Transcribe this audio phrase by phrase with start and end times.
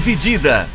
[0.00, 0.66] Dividida.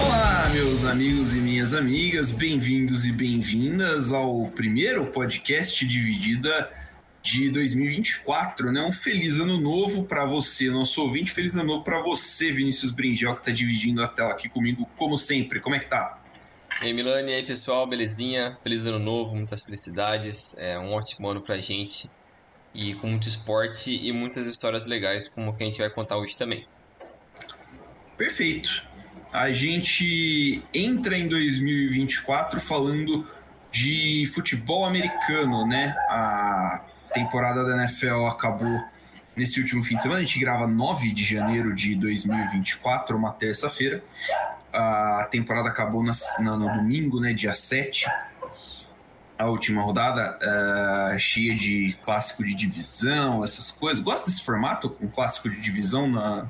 [0.00, 6.70] Olá, meus amigos e minhas amigas, bem-vindos e bem-vindas ao primeiro podcast Dividida
[7.22, 8.80] de 2024, né?
[8.80, 13.36] Um feliz ano novo para você, nosso ouvinte, feliz ano novo para você, Vinícius Bringel,
[13.36, 15.60] que tá dividindo a tela aqui comigo, como sempre.
[15.60, 16.21] Como é que tá?
[16.82, 18.58] E aí, Milani, e aí, pessoal, belezinha?
[18.60, 22.10] Feliz ano novo, muitas felicidades, é um ótimo ano pra gente
[22.74, 26.36] e com muito esporte e muitas histórias legais, como que a gente vai contar hoje
[26.36, 26.66] também.
[28.16, 28.82] Perfeito.
[29.32, 33.30] A gente entra em 2024 falando
[33.70, 35.94] de futebol americano, né?
[36.08, 38.82] A temporada da NFL acabou
[39.36, 40.20] nesse último fim de semana.
[40.20, 44.02] A gente grava 9 de janeiro de 2024, uma terça-feira.
[44.72, 48.06] A temporada acabou na, na, no domingo, né, dia 7.
[49.38, 54.02] A última rodada, uh, cheia de clássico de divisão, essas coisas.
[54.02, 56.46] Gosta desse formato com clássico de divisão na,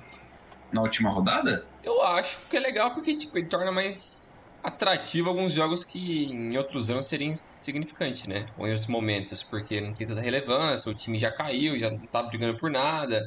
[0.71, 1.65] na última rodada?
[1.85, 6.57] Eu acho que é legal porque tipo, ele torna mais atrativo alguns jogos que em
[6.57, 8.47] outros anos seriam insignificantes, né?
[8.57, 12.07] Ou em outros momentos, porque não tem tanta relevância, o time já caiu, já não
[12.07, 13.21] tá brigando por nada.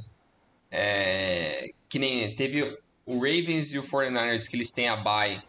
[0.71, 1.67] É...
[1.89, 5.41] Que nem teve o Ravens e o 49ers, que eles têm a bye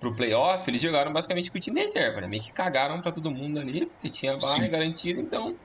[0.00, 2.28] pro playoff, eles jogaram basicamente com o time reserva, né?
[2.28, 4.70] Meio que cagaram para todo mundo ali, porque tinha a bye Sim.
[4.70, 5.56] garantido, então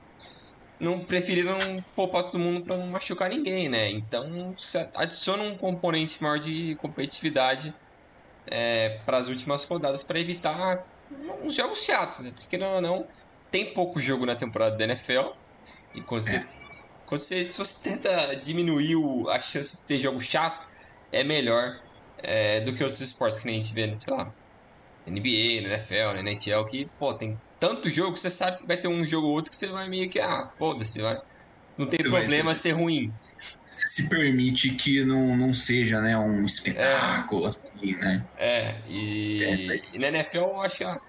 [0.78, 3.90] não preferiram poupar todo mundo para não machucar ninguém, né?
[3.90, 4.54] Então
[4.94, 7.72] adiciona um componente maior de competitividade
[8.46, 10.84] é, para as últimas rodadas para evitar
[11.42, 12.32] uns jogos chatos, né?
[12.34, 13.06] Porque não, não
[13.50, 15.30] tem pouco jogo na temporada da NFL
[15.94, 16.46] e quando você,
[17.06, 20.66] quando você se você tenta diminuir o, a chance de ter jogo chato
[21.12, 21.80] é melhor
[22.18, 24.32] é, do que outros esportes que nem a gente vê, sei lá,
[25.06, 29.04] NBA, NFL, NHL, que, pô, tem tanto jogo que você sabe que vai ter um
[29.04, 31.20] jogo ou outro que você vai meio que, ah, foda-se, vai.
[31.76, 33.12] Não tem problema ser ruim.
[33.68, 38.24] Você se permite que não, não seja, né, um espetáculo, é, assim, né?
[38.36, 41.00] É, e, é, e na NFL eu acho que a,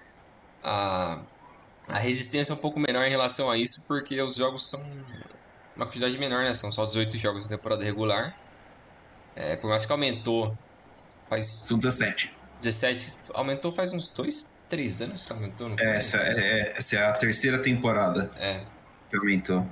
[0.64, 1.22] a,
[1.88, 4.84] a resistência é um pouco menor em relação a isso, porque os jogos são
[5.76, 6.54] uma quantidade menor, né?
[6.54, 8.36] São só 18 jogos na temporada regular.
[9.36, 10.56] É, por mais que aumentou.
[11.28, 11.46] Faz.
[11.46, 12.32] São 17.
[12.58, 13.12] 17.
[13.34, 15.86] Aumentou faz uns 2, 3 anos que aumentou, não foi?
[15.86, 18.30] Essa é, essa é a terceira temporada.
[18.38, 18.64] É.
[19.10, 19.66] Que aumentou.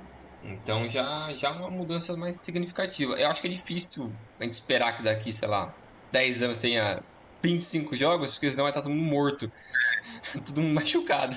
[0.47, 3.13] Então já, já é uma mudança mais significativa.
[3.13, 5.73] Eu acho que é difícil a gente esperar que daqui, sei lá,
[6.11, 7.01] 10 anos tenha
[7.43, 9.51] 25 jogos, porque senão vai estar todo mundo morto.
[10.45, 11.35] todo mundo machucado.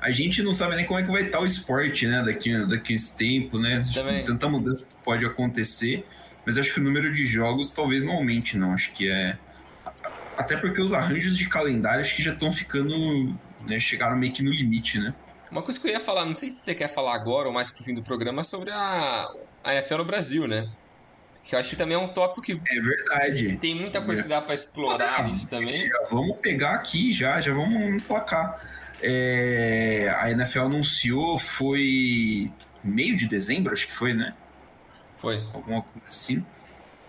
[0.00, 2.92] A gente não sabe nem como é que vai estar o esporte, né, daqui, daqui
[2.92, 3.82] a esse tempo, né?
[3.92, 4.24] Também.
[4.24, 6.04] Tanta mudança que pode acontecer.
[6.44, 8.72] Mas acho que o número de jogos talvez não aumente, não.
[8.72, 9.36] Acho que é.
[10.36, 13.36] Até porque os arranjos de calendário acho que já estão ficando.
[13.66, 15.12] Né, chegaram meio que no limite, né?
[15.50, 17.70] Uma coisa que eu ia falar, não sei se você quer falar agora ou mais
[17.70, 19.30] pro fim do programa, sobre a,
[19.64, 20.68] a NFL no Brasil, né?
[21.42, 22.52] Que eu acho que também é um tópico que.
[22.52, 23.56] É verdade.
[23.56, 25.76] Tem muita coisa que dá para explorar ah, isso também.
[25.76, 28.60] Já vamos pegar aqui já, já vamos emplacar.
[29.00, 32.50] É, a NFL anunciou, foi
[32.82, 34.34] meio de dezembro, acho que foi, né?
[35.16, 35.36] Foi.
[35.54, 36.44] Alguma coisa assim.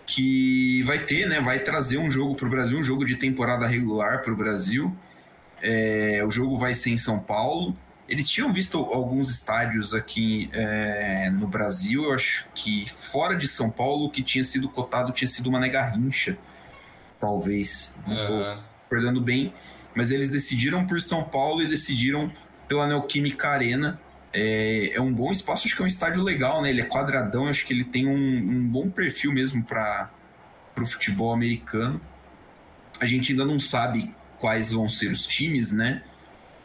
[0.06, 1.42] Que vai ter, né?
[1.42, 4.96] Vai trazer um jogo para o Brasil, um jogo de temporada regular para o Brasil.
[5.62, 7.76] É, o jogo vai ser em São Paulo.
[8.09, 13.70] Eles tinham visto alguns estádios aqui é, no Brasil, eu acho que fora de São
[13.70, 16.36] Paulo, que tinha sido cotado tinha sido uma Garrincha,
[17.19, 17.96] talvez.
[18.08, 18.59] Não uhum.
[18.90, 19.53] perdendo bem.
[19.96, 22.31] Mas eles decidiram por São Paulo e decidiram
[22.68, 24.00] pela Neoquímica Arena,
[24.31, 26.69] é, é um bom espaço, acho que é um estádio legal, né?
[26.69, 30.09] Ele é quadradão, acho que ele tem um, um bom perfil mesmo para
[30.78, 32.00] o futebol americano.
[33.00, 36.03] A gente ainda não sabe quais vão ser os times, né?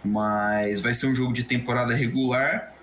[0.05, 2.75] Mas vai ser um jogo de temporada regular.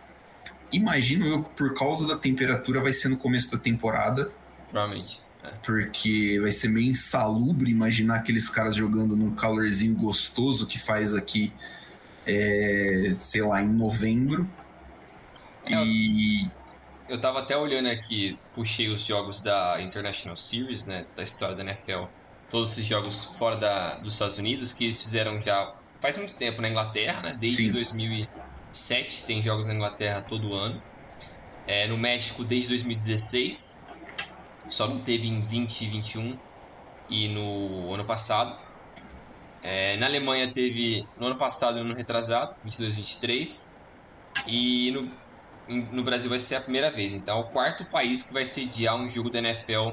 [0.72, 4.32] Imagino eu que por causa da temperatura vai ser no começo da temporada.
[4.70, 5.22] Provavelmente.
[5.44, 5.50] É.
[5.64, 11.52] Porque vai ser meio insalubre imaginar aqueles caras jogando num calorzinho gostoso que faz aqui,
[12.26, 14.50] é, sei lá, em novembro.
[15.68, 16.48] E.
[17.10, 21.06] Eu tava até olhando aqui, puxei os jogos da International Series, né?
[21.16, 22.06] Da história da NFL.
[22.50, 26.62] Todos esses jogos fora da, dos Estados Unidos, que eles fizeram já faz muito tempo
[26.62, 27.38] na Inglaterra, né?
[27.40, 27.72] Desde Sim.
[27.72, 30.82] 2007 tem jogos na Inglaterra todo ano.
[31.68, 33.86] É, no México desde 2016.
[34.70, 36.38] Só não teve em 2021
[37.10, 38.58] e no ano passado.
[39.64, 43.82] É, na Alemanha teve no ano passado e no ano retrasado, 22 23.
[44.48, 45.22] E no
[45.68, 47.14] no Brasil vai ser a primeira vez.
[47.14, 49.92] Então, é o quarto país que vai sediar um jogo da NFL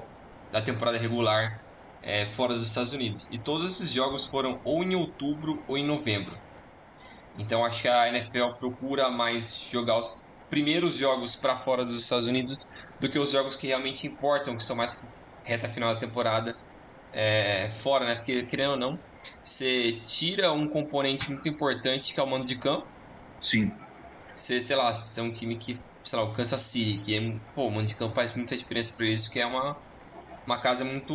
[0.50, 1.60] da temporada regular
[2.08, 3.30] é, fora dos Estados Unidos.
[3.34, 6.36] E todos esses jogos foram ou em outubro ou em novembro.
[7.38, 12.00] Então, acho que a NFL procura mais jogar os primeiro os jogos para fora dos
[12.00, 12.66] Estados Unidos
[12.98, 14.98] do que os jogos que realmente importam, que são mais
[15.44, 16.56] reta final da temporada
[17.12, 18.14] é, fora, né?
[18.14, 18.98] Porque, querendo ou não,
[19.44, 22.90] você tira um componente muito importante que é o mando de campo.
[23.38, 23.70] Sim.
[24.34, 27.34] Você, sei lá, você é um time que, sei lá, o Kansas City, que é,
[27.54, 29.76] pô, o mando de campo faz muita diferença para eles, porque é uma,
[30.48, 31.14] uma casa muito,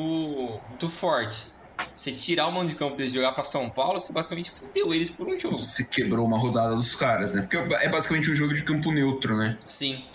[0.69, 1.47] muito forte.
[1.95, 4.93] Você tirar o mando de campo deles de jogar para São Paulo, você basicamente fudeu
[4.93, 5.57] eles por um jogo.
[5.57, 7.41] Você quebrou uma rodada dos caras, né?
[7.41, 9.57] Porque é basicamente um jogo de campo neutro, né?
[9.67, 10.05] Sim.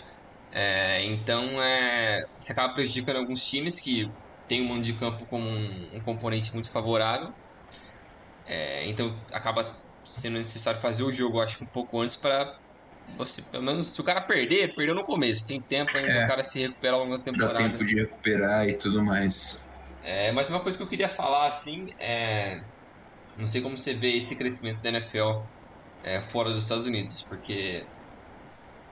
[0.52, 4.08] É, então, é, você acaba prejudicando alguns times que
[4.46, 7.32] tem o mando de campo como um, um componente muito favorável.
[8.46, 12.56] É, então, acaba sendo necessário fazer o jogo, acho, um pouco antes para
[13.16, 15.46] você, pelo menos, se o cara perder, perdeu no começo.
[15.46, 17.54] Tem tempo ainda é, o cara se recuperar ao longo da temporada.
[17.54, 19.62] Dá tempo de recuperar e tudo mais.
[20.02, 22.62] É, mas uma coisa que eu queria falar, assim, é...
[23.36, 25.42] Não sei como você vê esse crescimento da NFL
[26.02, 27.84] é, fora dos Estados Unidos, porque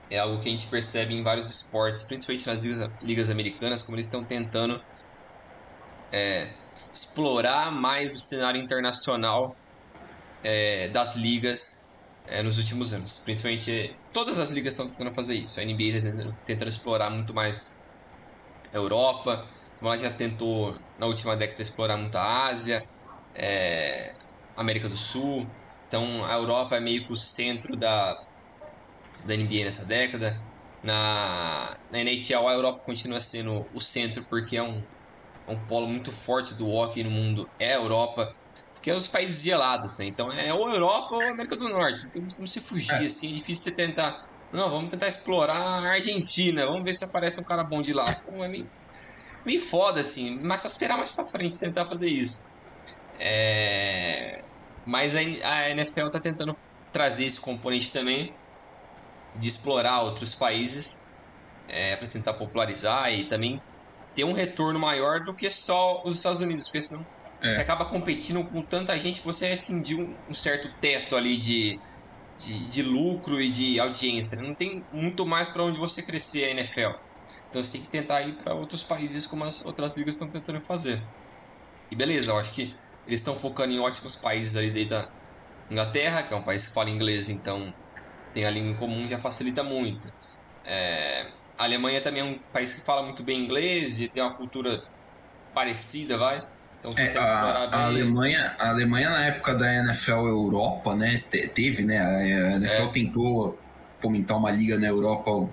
[0.09, 3.97] é algo que a gente percebe em vários esportes, principalmente nas ligas, ligas americanas, como
[3.97, 4.81] eles estão tentando
[6.11, 6.49] é,
[6.93, 9.55] explorar mais o cenário internacional
[10.43, 11.86] é, das ligas
[12.27, 13.21] é, nos últimos anos.
[13.23, 15.59] Principalmente, todas as ligas estão tentando fazer isso.
[15.59, 17.87] A NBA está tentando, tentando explorar muito mais
[18.73, 19.47] a Europa,
[19.81, 22.83] ela já tentou na última década explorar muito a Ásia,
[23.35, 24.13] é,
[24.55, 25.55] América do Sul.
[25.87, 28.15] Então a Europa é meio que o centro da,
[29.23, 30.35] da NBA nessa década.
[30.81, 34.81] Na, na NHL a Europa continua sendo o centro porque é um,
[35.47, 38.27] é um polo muito forte do hockey no mundo, é a Europa.
[38.87, 40.05] Porque é os países gelados, né?
[40.05, 42.05] Então é ou Europa ou América do Norte.
[42.05, 43.05] Não tem como você fugir, é.
[43.05, 44.25] assim, é difícil você tentar.
[44.49, 48.17] Não, vamos tentar explorar a Argentina, vamos ver se aparece um cara bom de lá.
[48.21, 48.69] Então é meio
[49.45, 52.49] meio foda, assim, mas só esperar mais pra frente tentar fazer isso.
[53.19, 54.41] É...
[54.85, 56.55] Mas a, a NFL tá tentando
[56.93, 58.33] trazer esse componente também
[59.35, 61.05] de explorar outros países
[61.67, 63.61] é, para tentar popularizar e também
[64.15, 67.05] ter um retorno maior do que só os Estados Unidos, porque senão
[67.41, 67.51] é.
[67.51, 71.79] você acaba competindo com tanta gente que você atingiu um certo teto ali de,
[72.37, 74.37] de, de lucro e de audiência.
[74.41, 76.91] Não tem muito mais para onde você crescer a NFL.
[77.49, 80.63] Então você tem que tentar ir para outros países como as outras ligas estão tentando
[80.65, 81.01] fazer.
[81.91, 82.73] E beleza, eu acho que
[83.05, 85.07] eles estão focando em ótimos países ali desde a
[85.69, 87.73] Inglaterra, que é um país que fala inglês, então
[88.33, 90.07] tem a língua em comum, já facilita muito.
[90.63, 91.23] É...
[91.57, 94.81] A Alemanha também é um país que fala muito bem inglês e tem uma cultura
[95.53, 96.41] parecida, vai.
[96.79, 101.99] Então é, a, a, Alemanha, a Alemanha na época da NFL Europa, né, teve, né,
[101.99, 102.87] a NFL é.
[102.87, 103.59] tentou
[103.99, 105.49] fomentar uma liga na Europa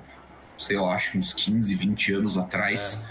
[0.56, 3.02] sei lá, acho uns 15, 20 anos atrás,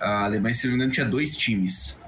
[0.00, 0.04] é.
[0.04, 2.00] a Alemanha, se não me engano, tinha dois times.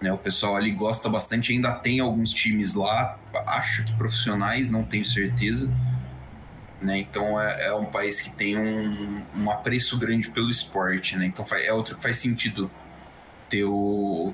[0.00, 0.12] Né?
[0.12, 5.04] O pessoal ali gosta bastante, ainda tem alguns times lá, acho que profissionais, não tenho
[5.04, 5.70] certeza.
[6.80, 6.98] Né?
[6.98, 11.26] Então é, é um país que tem um, um apreço grande pelo esporte, né?
[11.26, 12.70] Então é outro que faz sentido
[13.50, 14.32] ter o,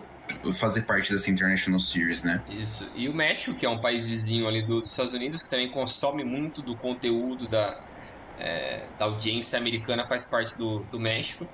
[0.55, 2.43] fazer parte dessa International Series, né?
[2.49, 2.91] Isso.
[2.95, 6.25] E o México, que é um país vizinho ali dos Estados Unidos, que também consome
[6.25, 7.79] muito do conteúdo da,
[8.39, 11.47] é, da audiência americana faz parte do, do México.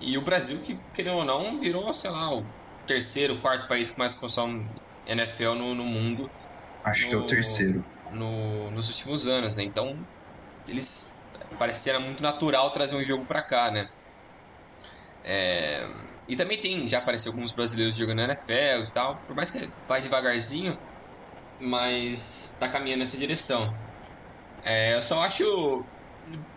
[0.00, 2.44] E o Brasil, que querendo ou não, virou, sei lá, o
[2.86, 4.66] terceiro, quarto país que mais consome
[5.06, 6.30] NFL no, no mundo.
[6.82, 7.84] Acho no, que é o terceiro.
[8.12, 9.64] No, nos últimos anos, né?
[9.64, 9.96] Então,
[10.68, 11.18] eles
[11.58, 13.88] pareceram muito natural trazer um jogo para cá, né?
[15.24, 15.88] É,
[16.26, 20.00] e também tem, já apareceu alguns brasileiros jogando NFL e tal, por mais que vai
[20.00, 20.76] devagarzinho,
[21.60, 23.76] mas tá caminhando nessa direção.
[24.62, 25.84] É, eu só acho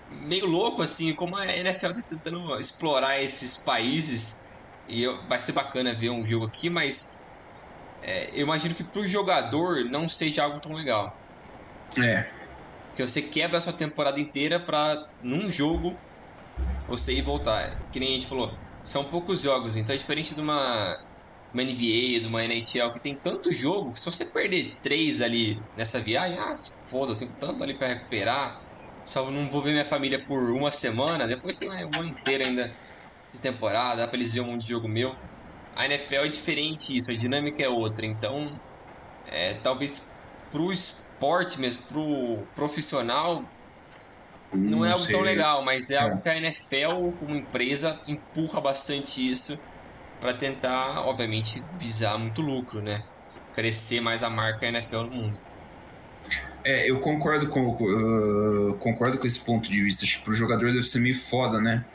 [0.09, 4.47] meio louco, assim, como a NFL tá tentando explorar esses países.
[4.87, 7.17] E eu, vai ser bacana ver um jogo aqui, mas
[8.01, 11.11] é, eu imagino que pro jogador não seja algo tão legal.
[12.01, 12.23] É.
[12.87, 15.99] Porque você quebra a sua temporada inteira pra, num jogo,
[16.87, 17.69] você ir voltar.
[17.91, 20.97] Que nem a gente falou, são poucos jogos, então é diferente de uma,
[21.53, 25.61] uma NBA, de uma NHL, que tem tanto jogo, que se você perder três ali
[25.75, 28.67] nessa viagem, ah, se foda, eu tenho tanto ali para recuperar
[29.07, 32.75] só não vou ver minha família por uma semana, depois tem uma ano inteiro ainda
[33.31, 35.15] de temporada, dá pra eles verem um monte de jogo meu.
[35.73, 38.59] A NFL é diferente isso, a dinâmica é outra, então
[39.25, 40.13] é, talvez
[40.51, 43.45] pro esporte mesmo, pro profissional,
[44.53, 45.13] não, não é algo sei.
[45.13, 49.61] tão legal, mas é, é, algo que a NFL, como empresa, empurra bastante isso
[50.19, 53.03] para tentar, obviamente, visar muito lucro, né?
[53.53, 55.37] Crescer mais a marca NFL no mundo.
[56.63, 60.05] É, eu concordo com, uh, concordo com esse ponto de vista.
[60.05, 61.85] Que pro jogador deve ser meio foda, né?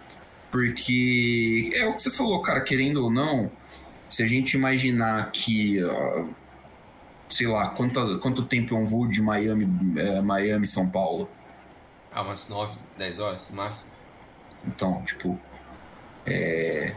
[0.50, 3.50] Porque é o que você falou, cara, querendo ou não,
[4.08, 6.28] se a gente imaginar que, uh,
[7.28, 11.28] sei lá, quanto, quanto tempo é um voo de Miami, uh, Miami São Paulo?
[12.14, 13.92] Ah, umas 9, 10 horas no máximo.
[14.66, 15.38] Então, tipo,
[16.26, 16.94] é,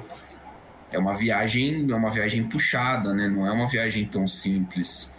[0.91, 3.27] é uma viagem, é uma viagem puxada, né?
[3.27, 5.11] Não é uma viagem tão simples.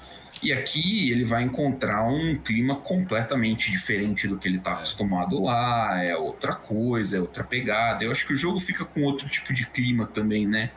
[0.42, 6.02] E aqui ele vai encontrar um clima completamente diferente do que ele está acostumado lá,
[6.02, 8.04] é outra coisa, é outra pegada.
[8.04, 10.70] Eu acho que o jogo fica com outro tipo de clima também, né?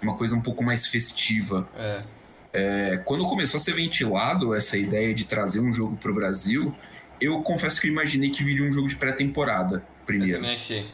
[0.00, 1.68] Uma coisa um pouco mais festiva.
[1.76, 2.02] É.
[2.54, 6.74] É, quando começou a ser ventilado essa ideia de trazer um jogo para o Brasil,
[7.22, 10.34] eu confesso que eu imaginei que viria um jogo de pré-temporada primeiro.
[10.34, 10.86] Eu também achei.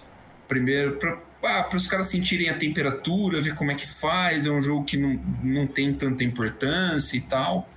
[0.46, 4.46] Primeiro, para ah, os caras sentirem a temperatura, ver como é que faz.
[4.46, 7.68] É um jogo que não, não tem tanta importância e tal.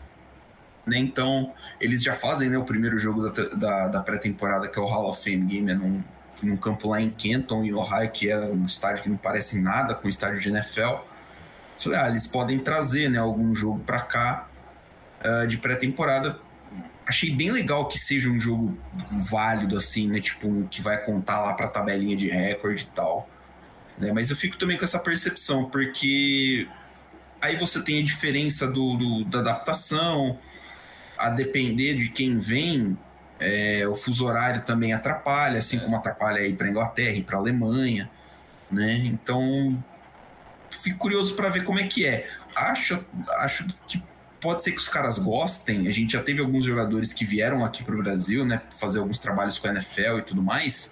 [0.86, 0.98] Né?
[0.98, 4.86] Então, eles já fazem né, o primeiro jogo da, da, da pré-temporada, que é o
[4.86, 6.02] Hall of Fame Game, é num,
[6.42, 9.94] num campo lá em Kenton, em Ohio, que é um estádio que não parece nada
[9.94, 11.04] com o estádio de NFL.
[11.78, 14.48] Falei, ah, eles podem trazer né, algum jogo para cá
[15.24, 16.40] uh, de pré-temporada.
[17.06, 18.78] Achei bem legal que seja um jogo
[19.12, 20.22] válido, assim, né?
[20.22, 23.30] Tipo, um que vai contar lá pra tabelinha de recorde e tal.
[23.98, 24.12] Né?
[24.12, 26.68] Mas eu fico também com essa percepção, porque
[27.42, 30.38] aí você tem a diferença do, do da adaptação,
[31.18, 32.98] a depender de quem vem,
[33.40, 38.10] é, o fuso horário também atrapalha, assim como atrapalha aí para Inglaterra e para Alemanha,
[38.72, 39.02] né?
[39.06, 39.84] Então
[40.70, 42.30] fico curioso para ver como é que é.
[42.56, 43.04] Acho,
[43.40, 44.02] acho que
[44.42, 45.88] pode ser que os caras gostem.
[45.88, 49.20] A gente já teve alguns jogadores que vieram aqui para o Brasil, né, fazer alguns
[49.20, 50.92] trabalhos com a NFL e tudo mais.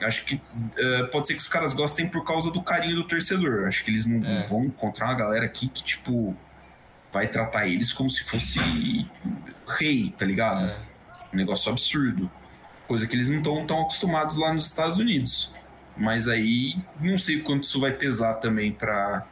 [0.00, 3.66] Acho que uh, pode ser que os caras gostem por causa do carinho do torcedor.
[3.66, 4.42] Acho que eles não é.
[4.44, 6.34] vão encontrar uma galera aqui que, tipo,
[7.12, 8.58] vai tratar eles como se fosse
[9.78, 10.70] rei, tá ligado?
[10.70, 10.80] É.
[11.32, 12.30] Um negócio absurdo.
[12.88, 15.52] Coisa que eles não estão tão acostumados lá nos Estados Unidos.
[15.96, 19.26] Mas aí não sei o quanto isso vai pesar também pra,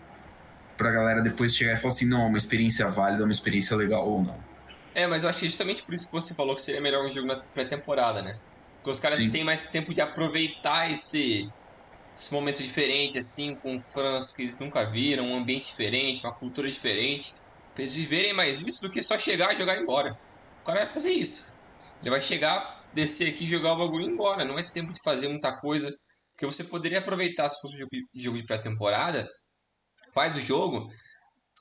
[0.78, 3.76] pra galera depois chegar e falar assim, não, é uma experiência válida, é uma experiência
[3.76, 4.40] legal ou não.
[4.94, 7.04] É, mas eu acho que é justamente por isso que você falou que seria melhor
[7.04, 8.32] um jogo na pré-temporada, né?
[8.76, 9.32] Porque os caras Sim.
[9.32, 11.44] têm mais tempo de aproveitar esse,
[12.16, 16.70] esse momento diferente, assim, com fãs que eles nunca viram, um ambiente diferente, uma cultura
[16.70, 17.26] diferente.
[17.74, 20.10] Pra eles viverem mais isso do que só chegar, jogar e ir embora.
[20.62, 21.42] O cara vai fazer isso.
[22.00, 24.44] Ele vai chegar, descer aqui, jogar o bagulho e ir embora.
[24.44, 25.92] Não vai ter tempo de fazer muita coisa
[26.38, 29.28] porque você poderia aproveitar, se fosse um jogo de pré-temporada,
[30.12, 30.90] faz o jogo,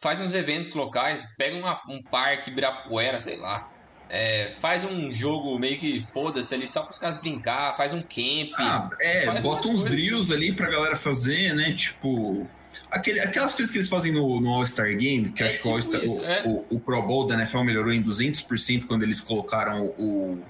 [0.02, 3.70] faz uns eventos locais, pega uma, um parque, Ibirapuera, sei lá.
[4.10, 8.02] É, faz um jogo meio que foda-se ali só para os caras brincar, faz um
[8.02, 8.52] camp.
[8.58, 10.34] Ah, é, bota uns drills assim.
[10.34, 11.74] ali pra galera fazer, né?
[11.74, 12.48] Tipo.
[12.90, 15.98] Aquele, aquelas coisas que eles fazem no, no All-Star Game, que é, acho tipo que
[15.98, 16.44] o, isso, o, é.
[16.46, 20.42] o, o, Pro Bowl da NFL melhorou em 200% quando eles colocaram o.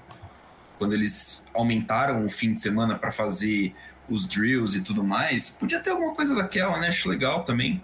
[0.78, 3.74] Quando eles aumentaram o fim de semana para fazer
[4.08, 6.88] os drills e tudo mais, podia ter alguma coisa daquela, né?
[6.88, 7.82] Acho legal também.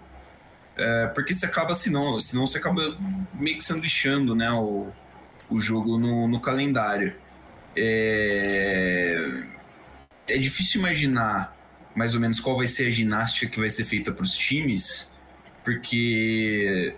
[0.77, 2.97] É, porque você acaba, senão, senão você acaba
[3.33, 4.89] meio que sanduichando né, o,
[5.49, 7.15] o jogo no, no calendário.
[7.75, 9.43] É,
[10.27, 11.55] é difícil imaginar
[11.95, 15.09] mais ou menos qual vai ser a ginástica que vai ser feita para os times,
[15.63, 16.93] porque,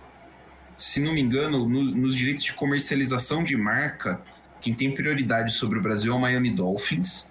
[0.76, 4.20] se não me engano, no, nos direitos de comercialização de marca,
[4.60, 7.28] quem tem prioridade sobre o Brasil é o Miami Dolphins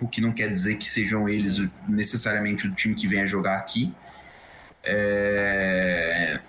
[0.00, 1.70] o que não quer dizer que sejam eles Sim.
[1.88, 3.92] necessariamente o time que venha jogar aqui.
[4.82, 6.40] É...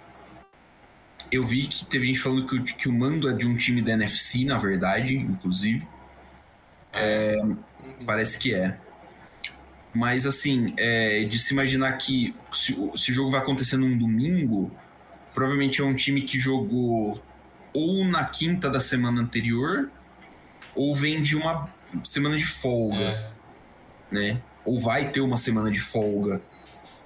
[1.32, 3.94] Eu vi que teve gente falando que, que, o mando é de um time da
[3.94, 5.86] NFC, na verdade, inclusive.
[6.94, 7.38] É...
[8.06, 8.78] Parece que é.
[9.94, 14.70] Mas, assim, é, de se imaginar que se, se, o jogo vai acontecer num domingo,
[15.34, 17.24] provavelmente é um time que jogou
[17.74, 19.90] ou na quinta da semana anterior,
[20.76, 21.70] ou vem de uma
[22.04, 22.98] semana de folga.
[22.98, 23.35] É
[24.12, 24.42] né?
[24.64, 26.42] Ou vai ter uma semana de folga,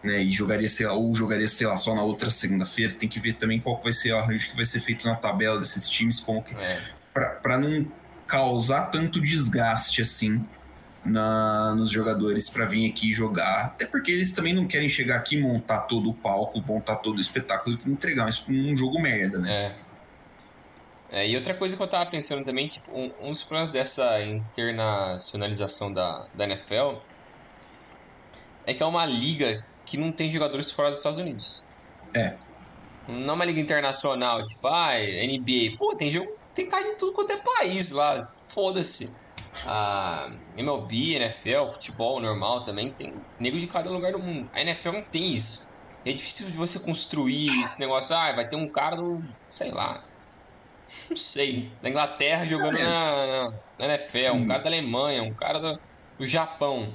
[0.03, 0.21] né?
[0.23, 2.93] E jogaria, sei lá, ou jogaria, sei lá, só na outra segunda-feira.
[2.93, 5.59] Tem que ver também qual vai ser o arranjo que vai ser feito na tabela
[5.59, 6.55] desses times, como que.
[6.55, 6.79] É.
[7.13, 7.85] para não
[8.27, 10.45] causar tanto desgaste assim
[11.03, 13.65] na, nos jogadores para vir aqui jogar.
[13.65, 17.21] Até porque eles também não querem chegar aqui montar todo o palco, montar todo o
[17.21, 19.51] espetáculo e entregar um, um jogo merda, né?
[19.51, 19.88] É.
[21.11, 24.21] É, e outra coisa que eu tava pensando também, tipo, um, um dos problemas dessa
[24.23, 26.97] internacionalização da, da NFL
[28.65, 31.63] é que é uma liga que não tem jogadores fora dos Estados Unidos.
[32.13, 32.35] É.
[33.07, 35.77] Não é uma liga internacional, tipo, ah, NBA.
[35.79, 38.31] Pô, tem jogo, tem cara de tudo quanto é país lá.
[38.49, 39.15] Foda-se.
[39.65, 44.47] A MLB, NFL, futebol normal também, tem nego de cada lugar do mundo.
[44.53, 45.67] A NFL não tem isso.
[46.05, 50.03] é difícil de você construir esse negócio, ah, vai ter um cara do, sei lá,
[51.09, 52.83] não sei, da Inglaterra jogando é.
[52.83, 54.47] na, na, NFL, um hum.
[54.47, 55.79] cara da Alemanha, um cara do,
[56.17, 56.93] do Japão.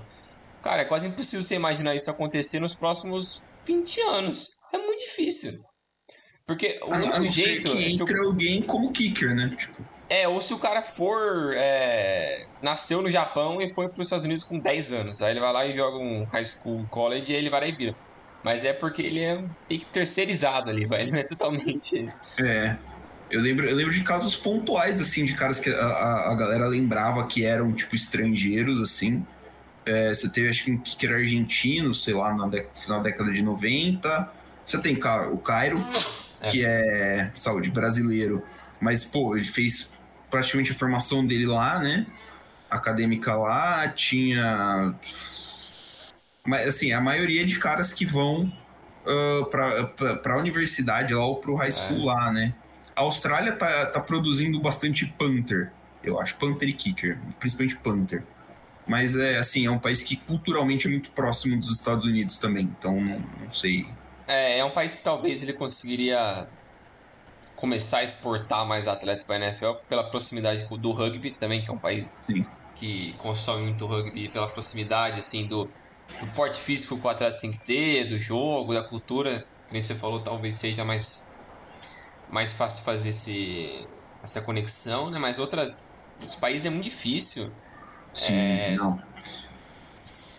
[0.63, 4.61] Cara, é quase impossível você imaginar isso acontecer nos próximos 20 anos.
[4.73, 5.53] É muito difícil.
[6.47, 7.71] Porque o único jeito.
[7.71, 9.55] Que é entra alguém como kicker, né?
[9.59, 9.85] Tipo.
[10.09, 11.55] É, ou se o cara for.
[11.57, 15.23] É, nasceu no Japão e foi para os Estados Unidos com 10 anos.
[15.23, 17.67] Aí ele vai lá e joga um high school, college e aí ele vai lá
[17.67, 17.97] e vira.
[18.43, 21.03] Mas é porque ele é meio que terceirizado ali, vai.
[21.03, 22.13] Ele não é totalmente.
[22.39, 22.77] É.
[23.31, 27.26] Eu lembro, eu lembro de casos pontuais, assim, de caras que a, a, galera lembrava
[27.26, 29.26] que eram, tipo, estrangeiros, assim.
[29.87, 33.43] É, você teve, acho que, que era argentino, sei lá, no final da década de
[33.43, 34.31] 90.
[34.64, 34.99] Você tem
[35.33, 35.85] o Cairo,
[36.40, 36.50] é.
[36.50, 38.43] que é, saúde, brasileiro.
[38.81, 39.90] Mas, pô, ele fez
[40.31, 42.07] praticamente a formação dele lá, né?
[42.71, 44.95] Acadêmica lá, tinha.
[46.47, 48.52] Mas, assim, a maioria de caras que vão
[49.04, 52.04] uh, para a universidade lá ou para o high school é.
[52.04, 52.54] lá, né?
[52.97, 55.71] A Austrália tá, tá produzindo bastante Panther,
[56.03, 58.23] eu acho, Panther e Kicker, principalmente Panther.
[58.87, 62.71] Mas é assim, é um país que culturalmente é muito próximo dos Estados Unidos também,
[62.79, 63.87] então não, não sei.
[64.27, 66.47] É, é um país que talvez ele conseguiria
[67.57, 71.73] começar a exportar mais atletas para a NFL pela proximidade do rugby também, que é
[71.73, 72.45] um país Sim.
[72.75, 75.69] que consome muito rugby pela proximidade assim do,
[76.21, 79.81] do porte físico que o atleta tem que ter, do jogo, da cultura, que nem
[79.81, 81.27] você falou, talvez seja mais
[82.31, 83.87] mais fácil fazer esse,
[84.23, 85.19] essa conexão, né?
[85.19, 87.50] Mas outras os países é muito difícil.
[88.12, 88.76] Sim, é...
[88.76, 89.00] não.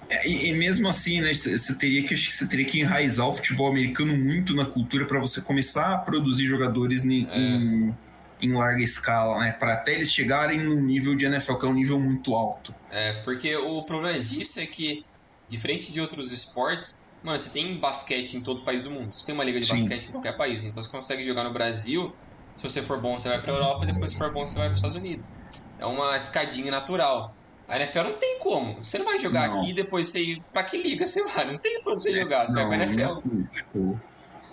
[0.09, 3.67] É, e, e, mesmo assim, né, você teria que você teria que enraizar o futebol
[3.71, 7.37] americano muito na cultura para você começar a produzir jogadores em, é.
[7.37, 7.97] em,
[8.41, 11.73] em, larga escala, né, para até eles chegarem no nível de NFL que é um
[11.73, 12.75] nível muito alto.
[12.91, 15.03] É, porque o problema disso é que
[15.47, 19.11] diferente de outros esportes, mano, você tem basquete em todo país do mundo.
[19.11, 19.73] Você tem uma liga de Sim.
[19.73, 22.13] basquete em qualquer país, então você consegue jogar no Brasil.
[22.55, 24.67] Se você for bom, você vai para Europa, e depois se for bom, você vai
[24.67, 25.39] para os Estados Unidos.
[25.79, 27.35] É uma escadinha natural.
[27.67, 28.75] A NFL não tem como.
[28.75, 29.59] Você não vai jogar não.
[29.59, 30.43] aqui e depois você ir.
[30.53, 31.51] Pra que liga você vai?
[31.51, 32.47] Não tem pra onde você é, jogar.
[32.47, 33.21] Você não, vai pra NFL.
[33.25, 34.01] Não, tipo,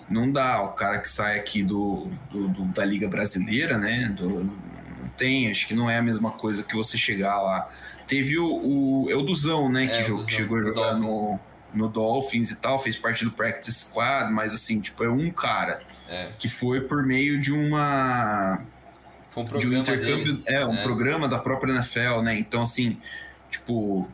[0.09, 0.63] não dá.
[0.63, 4.09] O cara que sai aqui do, do, do da Liga Brasileira, né?
[4.17, 5.51] Do, não tem.
[5.51, 7.69] Acho que não é a mesma coisa que você chegar lá.
[8.07, 8.47] Teve o.
[8.47, 9.85] o é o Duzão, né?
[9.85, 11.39] Que é, Duzão, chegou a jogar no,
[11.73, 15.81] no Dolphins e tal, fez parte do Practice Squad, mas assim, tipo, é um cara
[16.07, 16.33] é.
[16.37, 18.61] que foi por meio de uma
[19.29, 20.83] foi um programa de um intercâmbio, deles, é, um é.
[20.83, 22.37] programa da própria NFL, né?
[22.37, 22.97] Então, assim,
[23.49, 24.07] tipo,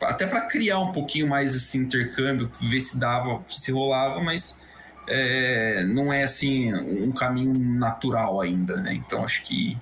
[0.00, 4.58] até para criar um pouquinho mais esse intercâmbio, ver se dava, se rolava, mas
[5.06, 8.94] é, não é assim um caminho natural ainda, né?
[8.94, 9.76] Então, acho que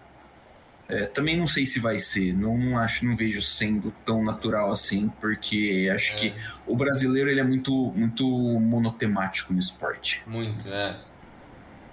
[0.91, 4.73] é, também não sei se vai ser, não, não, acho, não vejo sendo tão natural
[4.73, 6.17] assim, porque acho é.
[6.17, 6.35] que
[6.67, 10.23] o brasileiro ele é muito, muito monotemático no esporte.
[10.27, 11.01] Muito, é.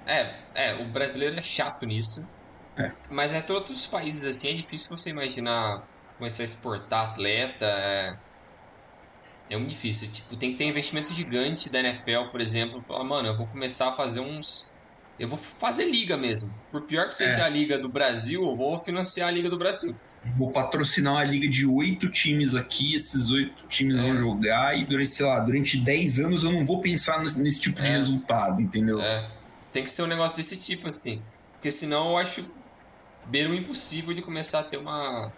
[0.06, 2.34] É, é, o brasileiro é chato nisso.
[2.78, 2.92] É.
[3.10, 5.84] Mas até outros países assim é difícil você imaginar
[6.18, 7.66] começar a exportar atleta.
[7.66, 8.18] É,
[9.50, 10.12] é muito difícil.
[10.12, 12.82] Tipo, tem que ter investimento gigante da NFL, por exemplo.
[12.82, 14.77] Falar, mano, eu vou começar a fazer uns.
[15.19, 16.53] Eu vou fazer liga mesmo.
[16.71, 17.41] Por pior que seja é.
[17.41, 19.95] a liga do Brasil, eu vou financiar a liga do Brasil.
[20.38, 24.01] Vou patrocinar uma liga de oito times aqui, esses oito times é.
[24.01, 27.60] vão jogar e durante, sei lá, durante dez anos eu não vou pensar nesse, nesse
[27.60, 27.97] tipo de é.
[27.97, 29.01] resultado, entendeu?
[29.01, 29.27] É.
[29.71, 31.21] Tem que ser um negócio desse tipo, assim.
[31.53, 32.45] Porque senão eu acho
[33.32, 35.32] o impossível de começar a ter uma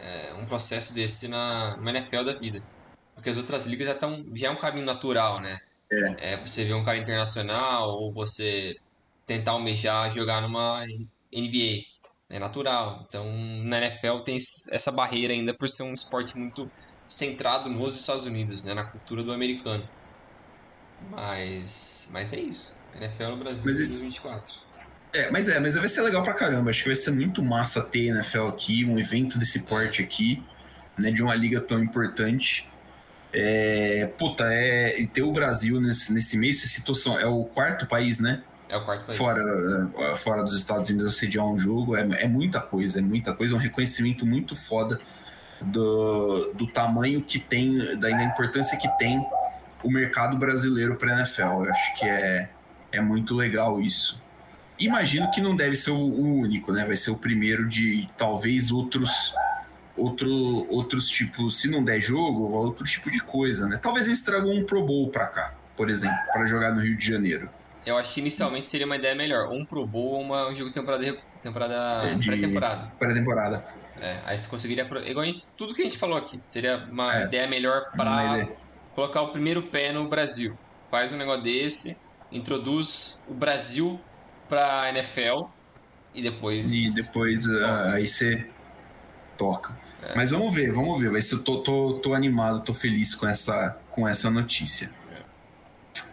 [0.00, 2.62] é, um processo desse na, na NFL da vida.
[3.14, 5.58] Porque as outras ligas já estão já é um caminho natural, né?
[5.90, 6.34] É.
[6.34, 6.36] é.
[6.36, 8.76] você ver um cara internacional ou você
[9.26, 10.84] tentar almejar jogar numa
[11.32, 11.84] NBA.
[12.30, 13.06] É natural.
[13.08, 13.24] Então,
[13.64, 16.70] na NFL tem essa barreira ainda por ser um esporte muito
[17.06, 18.74] centrado nos Estados Unidos, né?
[18.74, 19.88] na cultura do americano.
[21.10, 22.78] Mas, mas é isso.
[22.94, 24.68] NFL no Brasil mas 2024.
[25.12, 26.70] É, mas é, mas vai ser legal pra caramba.
[26.70, 30.42] Acho que vai ser muito massa ter NFL aqui, um evento desse porte aqui,
[30.98, 32.66] né, de uma liga tão importante.
[33.32, 38.20] É, puta, é, ter o Brasil nesse, nesse mês, você citou, é o quarto país,
[38.20, 38.42] né?
[38.68, 39.18] É o quarto país.
[39.18, 43.02] Fora, é, fora dos Estados Unidos a sediar um jogo, é, é muita coisa, é
[43.02, 45.00] muita coisa, é um reconhecimento muito foda
[45.60, 49.24] do, do tamanho que tem, da, da importância que tem
[49.82, 51.64] o mercado brasileiro para NFL.
[51.64, 52.48] Eu acho que é,
[52.92, 54.20] é muito legal isso.
[54.78, 56.84] Imagino que não deve ser o, único, né?
[56.84, 59.34] Vai ser o primeiro de talvez outros
[59.98, 63.76] outro, outros tipos, se não der jogo, outro tipo de coisa, né?
[63.76, 67.06] Talvez eles tragam um Pro Bowl para cá, por exemplo, para jogar no Rio de
[67.06, 67.48] Janeiro.
[67.86, 70.68] Eu acho que inicialmente seria uma ideia melhor, um Pro Bowl ou uma, um jogo
[70.68, 72.26] de temporada, temporada de...
[72.26, 72.92] pré-temporada.
[72.98, 73.64] Pré-temporada.
[74.00, 74.84] É, aí você conseguiria.
[75.06, 78.48] Igual gente, tudo que a gente falou aqui, seria uma é, ideia melhor para
[78.94, 80.56] colocar o primeiro pé no Brasil.
[80.88, 81.96] Faz um negócio desse,
[82.30, 84.00] introduz o Brasil
[84.48, 85.46] pra NFL
[86.14, 86.72] e depois.
[86.72, 88.46] E depois uh, aí você
[89.36, 89.87] toca.
[90.02, 90.16] É.
[90.16, 91.10] Mas vamos ver, vamos ver.
[91.10, 94.90] Vai ser, eu tô, tô, tô animado, tô feliz com essa, com essa notícia.
[95.12, 95.18] É.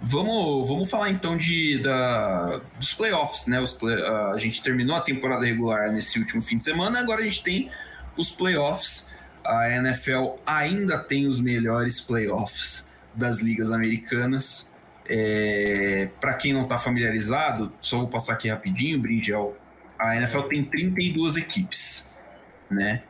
[0.02, 3.60] Vamos, vamos falar então de, da, dos playoffs, né?
[3.60, 7.24] Os play, a gente terminou a temporada regular nesse último fim de semana, agora a
[7.24, 7.70] gente tem
[8.18, 9.08] os playoffs.
[9.44, 14.70] A NFL ainda tem os melhores playoffs das ligas americanas.
[15.08, 19.56] É, Para quem não está familiarizado, só vou passar aqui rapidinho, Bridgel.
[20.00, 22.10] A NFL tem 32 equipes,
[22.70, 23.04] né?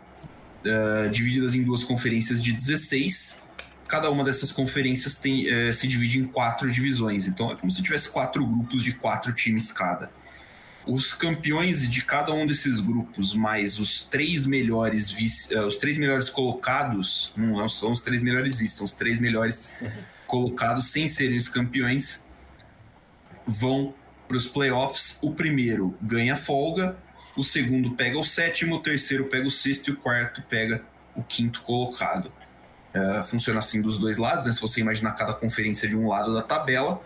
[0.66, 3.40] Uh, divididas em duas conferências de 16
[3.88, 7.28] cada uma dessas conferências tem, é, se divide em quatro divisões.
[7.28, 10.12] Então é como se tivesse quatro grupos de quatro times cada.
[10.86, 15.98] Os campeões de cada um desses grupos, mais os três melhores vice, uh, os três
[15.98, 19.72] melhores colocados, não são os três melhores vice, são os três melhores
[20.28, 22.24] colocados sem serem os campeões,
[23.48, 23.96] vão
[24.28, 25.18] para os playoffs.
[25.24, 26.96] O primeiro ganha folga,
[27.36, 30.82] o segundo pega o sétimo, o terceiro pega o sexto e o quarto pega
[31.16, 32.32] o quinto colocado.
[32.94, 34.52] Uh, funciona assim dos dois lados, né?
[34.54, 37.02] Se você imaginar cada conferência de um lado da tabela,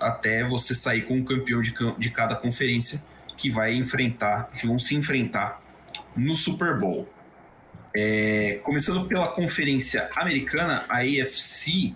[0.00, 3.02] até você sair com um campeão de, de cada conferência
[3.36, 5.62] que vai enfrentar, que vão se enfrentar
[6.16, 7.08] no Super Bowl.
[7.94, 11.94] É, começando pela conferência americana, a AFC,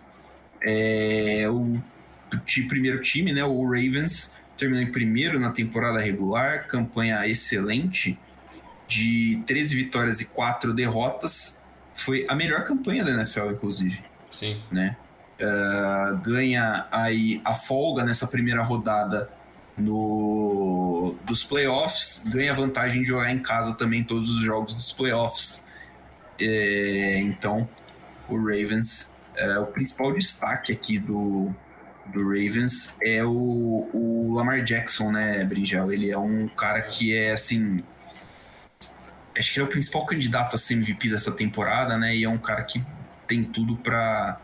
[0.63, 4.33] é, o, o primeiro time, né, o Ravens,
[4.63, 8.17] terminou em primeiro na temporada regular, campanha excelente,
[8.87, 11.59] de 13 vitórias e 4 derrotas
[11.97, 14.01] foi a melhor campanha da NFL, inclusive.
[14.31, 14.63] Sim.
[14.71, 14.97] Né?
[15.41, 19.29] Uh, ganha aí a folga nessa primeira rodada
[19.77, 25.65] no dos playoffs, ganha vantagem de jogar em casa também todos os jogos dos playoffs.
[26.39, 27.69] É, então,
[28.29, 31.53] o Ravens, é, o principal destaque aqui do,
[32.07, 35.93] do Ravens é o, o Lamar Jackson, né, Bringel?
[35.93, 37.83] Ele é um cara que é assim
[39.39, 42.15] acho que ele é o principal candidato a ser MVP dessa temporada, né?
[42.15, 42.85] E é um cara que
[43.27, 44.39] tem tudo para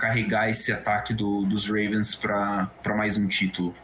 [0.00, 3.74] carregar esse ataque do, dos Ravens para mais um título.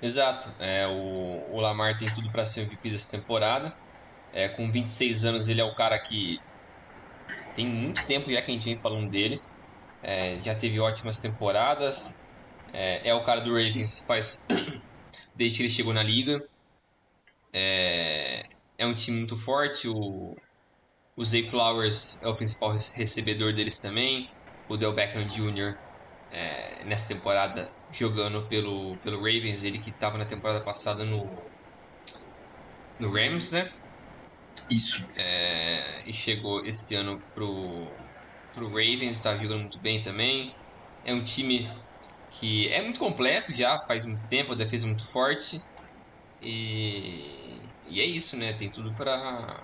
[0.00, 0.50] Exato.
[0.58, 3.74] É, o, o Lamar tem tudo para ser MVP dessa temporada.
[4.32, 6.40] É, com 26 anos, ele é o cara que
[7.54, 9.40] tem muito tempo já que a gente vem falando dele.
[10.02, 12.24] É, já teve ótimas temporadas.
[12.72, 14.48] É, é, o cara do Ravens faz
[15.34, 16.44] desde que ele chegou na liga.
[17.52, 18.44] É,
[18.78, 19.88] é um time muito forte.
[19.88, 20.34] O,
[21.16, 24.30] o Zay Flowers é o principal recebedor deles também.
[24.68, 25.78] O Del Beckham Jr.
[26.32, 31.28] É, nessa temporada jogando pelo, pelo Ravens, ele que estava na temporada passada no,
[32.98, 33.70] no Rams, né?
[34.70, 35.04] Isso.
[35.16, 37.86] É, e chegou esse ano pro,
[38.54, 40.54] pro Ravens, está jogando muito bem também.
[41.04, 41.70] É um time
[42.30, 45.60] que é muito completo já, faz muito tempo, a defesa é muito forte.
[46.40, 47.42] E
[47.92, 48.54] e é isso, né?
[48.54, 49.60] Tem tudo para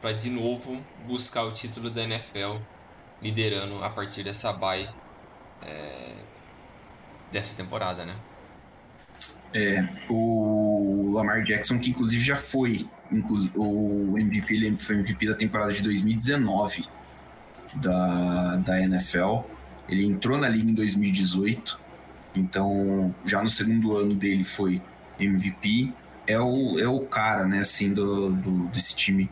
[0.00, 2.58] para de novo buscar o título da NFL
[3.22, 4.88] liderando a partir dessa bye
[5.66, 6.14] é,
[7.32, 8.14] dessa temporada, né?
[9.52, 12.88] É, o Lamar Jackson, que inclusive já foi
[13.56, 16.86] o MVP, ele foi MVP da temporada de 2019
[17.76, 19.40] da, da NFL.
[19.88, 21.78] Ele entrou na liga em 2018,
[22.34, 24.80] então já no segundo ano dele foi
[25.18, 25.92] MVP
[26.26, 29.30] é o, é o cara, né, assim, do, do, desse time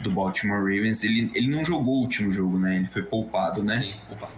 [0.00, 1.04] do Baltimore Ravens.
[1.04, 2.76] Ele, ele não jogou o último jogo, né?
[2.76, 3.76] Ele foi poupado, né?
[3.76, 4.32] Sim, poupado.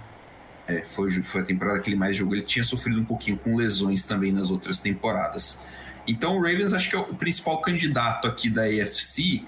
[0.67, 2.35] É, foi, foi a temporada que ele mais jogou.
[2.35, 5.59] Ele tinha sofrido um pouquinho com lesões também nas outras temporadas.
[6.07, 9.45] Então o Ravens acho que é o principal candidato aqui da AFC,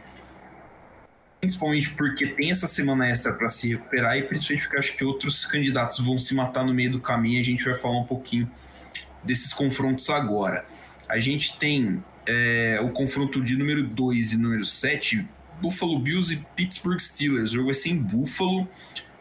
[1.47, 5.45] principalmente porque tem essa semana extra para se recuperar e principalmente porque acho que outros
[5.45, 7.39] candidatos vão se matar no meio do caminho.
[7.39, 8.51] A gente vai falar um pouquinho
[9.23, 10.67] desses confrontos agora.
[11.09, 15.25] A gente tem é, o confronto de número 2 e número 7,
[15.61, 17.51] Buffalo Bills e Pittsburgh Steelers.
[17.51, 18.69] O jogo vai ser em Buffalo.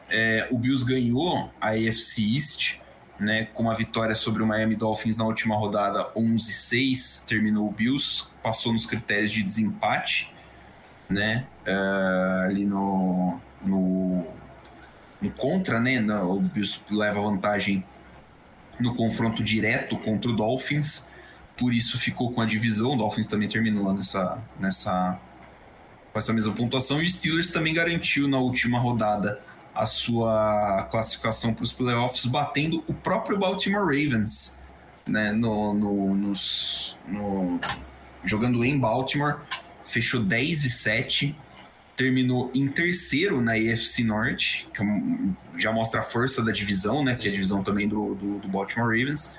[0.10, 2.78] É, o Bills ganhou a AFC East,
[3.20, 7.24] né, com uma vitória sobre o Miami Dolphins na última rodada 11-6.
[7.26, 10.34] Terminou o Bills, passou nos critérios de desempate,
[11.10, 14.26] né, uh, ali no, no,
[15.22, 17.84] no contra, né, no, o Bills leva vantagem
[18.80, 21.08] no confronto direto contra o Dolphins
[21.58, 22.94] por isso ficou com a divisão.
[22.94, 25.20] O Dolphins também terminou nessa, nessa,
[26.12, 27.02] com essa mesma pontuação.
[27.02, 29.42] E o Steelers também garantiu na última rodada
[29.74, 34.58] a sua classificação para os playoffs, batendo o próprio Baltimore Ravens,
[35.06, 37.60] né, no, no, nos, no,
[38.24, 39.40] jogando em Baltimore,
[39.86, 41.36] fechou 10 e 7,
[41.96, 44.86] terminou em terceiro na AFC Norte, que é
[45.58, 47.22] já mostra a força da divisão, né, Sim.
[47.22, 49.34] que é a divisão também do, do, do Baltimore Ravens.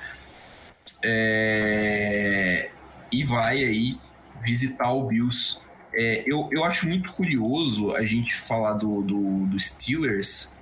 [1.04, 2.70] É,
[3.12, 3.98] e vai aí
[4.42, 5.58] visitar o Bills.
[5.92, 10.52] É, eu, eu acho muito curioso a gente falar do, do, do Steelers,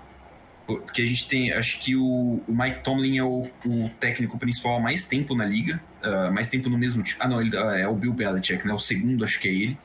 [0.67, 4.81] Porque a gente tem, acho que o, Mike Tomlin é o, o, técnico principal há
[4.81, 7.19] mais tempo na liga, uh, mais tempo no mesmo time.
[7.21, 8.73] Ah, não, ele, uh, é o Bill Belichick, né?
[8.73, 9.79] O segundo, acho que é ele.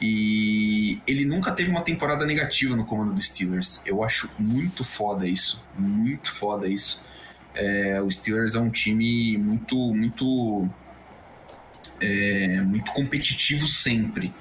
[0.00, 3.80] E ele nunca teve uma temporada negativa no comando dos Steelers.
[3.84, 7.02] Eu acho muito foda isso, muito foda isso.
[7.54, 10.68] É, o Steelers é um time muito, muito,
[12.00, 14.32] é, muito competitivo sempre,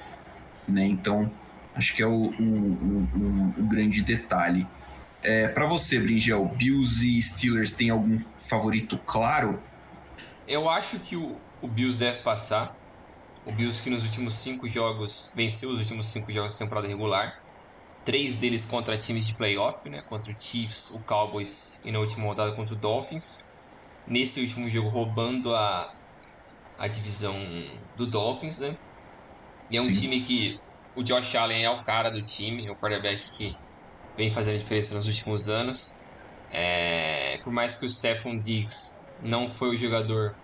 [0.68, 0.86] né?
[0.86, 1.32] Então
[1.76, 4.68] acho que é o, o, o, o grande detalhe.
[5.24, 9.62] É, para você, Bringel, Bills e Steelers tem algum favorito claro?
[10.46, 12.76] Eu acho que o, o Bills deve passar.
[13.46, 17.42] O Bills que nos últimos cinco jogos venceu os últimos cinco jogos da temporada regular.
[18.04, 20.02] Três deles contra times de playoff, né?
[20.02, 23.50] Contra o Chiefs, o Cowboys e na última rodada contra o Dolphins.
[24.06, 25.94] Nesse último jogo roubando a,
[26.78, 27.36] a divisão
[27.96, 28.76] do Dolphins, né?
[29.70, 30.02] E é um Sim.
[30.02, 30.60] time que
[30.96, 33.56] o Josh Allen é o cara do time, é o quarterback que
[34.16, 36.02] vem fazendo diferença nos últimos anos.
[36.52, 40.36] É, por mais que o Stephon Diggs não foi o jogador,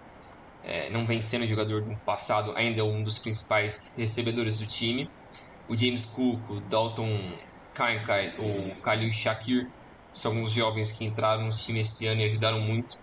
[0.64, 4.68] é, não vem sendo o jogador do passado, ainda é um dos principais recebedores do
[4.68, 5.10] time.
[5.68, 7.18] O James Cook, o Dalton
[7.76, 9.68] Kincaid, o Khalil Shakir
[10.14, 12.98] são alguns jovens que entraram no time esse ano e ajudaram muito.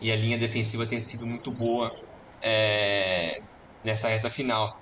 [0.00, 1.90] E a linha defensiva tem sido muito boa
[2.42, 3.38] é,
[3.84, 4.72] nessa reta final.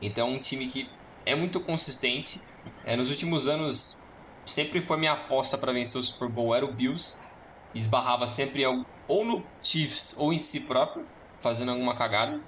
[0.00, 0.86] Então, um time que
[1.24, 2.40] é muito consistente.
[2.84, 4.01] É, nos últimos anos,
[4.44, 7.26] sempre foi minha aposta para vencer o Super Bowl era o Bills.
[7.74, 8.64] Esbarrava sempre
[9.08, 11.06] ou no Chiefs ou em si próprio,
[11.40, 12.40] fazendo alguma cagada.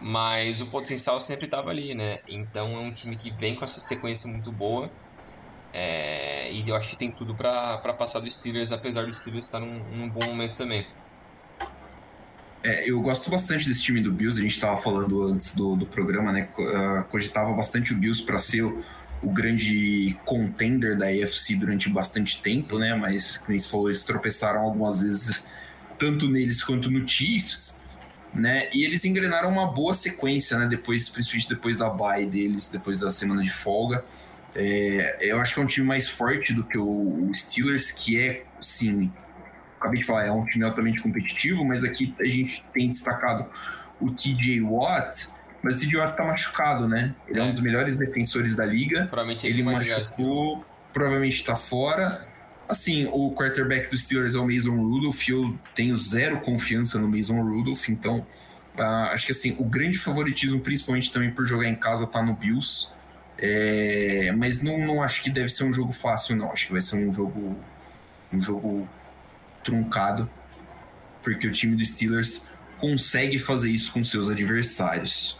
[0.00, 2.20] Mas o potencial sempre estava ali, né?
[2.28, 4.90] Então é um time que vem com essa sequência muito boa.
[5.72, 9.60] É, e eu acho que tem tudo para passar do Steelers, apesar do Steelers estar
[9.60, 10.86] num, num bom momento também.
[12.62, 14.38] É, eu gosto bastante desse time do Bills.
[14.38, 16.48] A gente estava falando antes do, do programa, né?
[16.58, 18.82] Uh, cogitava bastante o Bills para ser o,
[19.26, 22.94] o grande contender da AFC durante bastante tempo, né?
[22.94, 25.44] Mas, como você falou, eles tropeçaram algumas vezes,
[25.98, 27.76] tanto neles quanto no Chiefs,
[28.32, 28.68] né?
[28.72, 30.68] E eles engrenaram uma boa sequência, né?
[30.68, 34.04] Depois, principalmente depois da bye deles, depois da semana de folga.
[34.54, 38.44] É, eu acho que é um time mais forte do que o Steelers, que é,
[38.60, 39.12] sim,
[39.76, 43.50] acabei de falar, é um time altamente competitivo, mas aqui a gente tem destacado
[44.00, 45.28] o TJ Watt,
[45.66, 47.12] mas o Watt tá machucado, né?
[47.26, 49.06] Ele é, é um dos melhores defensores da liga.
[49.06, 52.24] Provavelmente ele, ele machucou, provavelmente tá fora.
[52.68, 55.28] Assim, o quarterback dos Steelers é o Mason Rudolph.
[55.28, 58.24] Eu tenho zero confiança no Mason Rudolph, então
[58.78, 62.34] uh, acho que assim, o grande favoritismo, principalmente também por jogar em casa, tá no
[62.34, 62.88] Bills.
[63.38, 66.52] É, mas não, não acho que deve ser um jogo fácil, não.
[66.52, 67.58] Acho que vai ser um jogo,
[68.32, 68.88] um jogo
[69.64, 70.30] truncado,
[71.24, 72.42] porque o time dos Steelers
[72.78, 75.36] consegue fazer isso com seus adversários.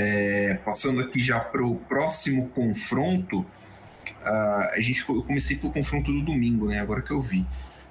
[0.00, 6.12] É, passando aqui já para o próximo confronto, uh, a gente, eu comecei pelo confronto
[6.12, 6.78] do domingo, né?
[6.78, 7.44] Agora que eu vi.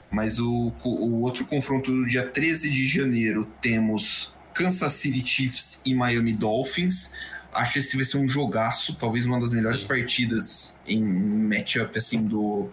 [0.09, 5.93] Mas o, o outro confronto do dia 13 de janeiro temos Kansas City Chiefs e
[5.93, 7.11] Miami Dolphins.
[7.53, 9.87] Acho que esse vai ser um jogaço, talvez uma das melhores Sim.
[9.87, 12.69] partidas em matchup assim do,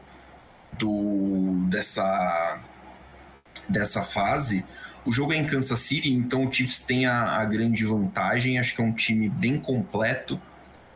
[0.78, 2.60] do dessa
[3.68, 4.64] dessa fase.
[5.04, 8.58] O jogo é em Kansas City, então o Chiefs tem a, a grande vantagem.
[8.58, 10.40] Acho que é um time bem completo,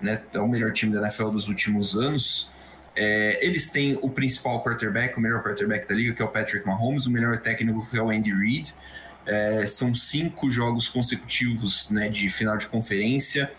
[0.00, 0.22] né?
[0.32, 2.48] É o melhor time da NFL dos últimos anos.
[2.96, 6.66] É, eles têm o principal quarterback, o melhor quarterback da liga, que é o Patrick
[6.66, 8.74] Mahomes, o melhor técnico, que é o Andy Reid.
[9.26, 13.52] É, são cinco jogos consecutivos né, de final de conferência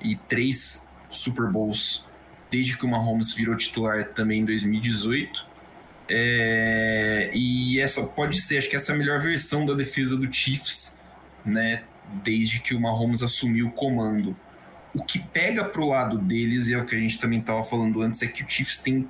[0.00, 2.04] e três Super Bowls
[2.50, 5.49] desde que o Mahomes virou titular também em 2018.
[6.12, 10.32] É, e essa pode ser, acho que essa é a melhor versão da defesa do
[10.32, 10.98] Chiefs,
[11.44, 11.84] né?
[12.24, 14.36] Desde que o Mahomes assumiu o comando.
[14.92, 18.02] O que pega pro lado deles, e é o que a gente também estava falando
[18.02, 19.08] antes, é que o Chiefs tem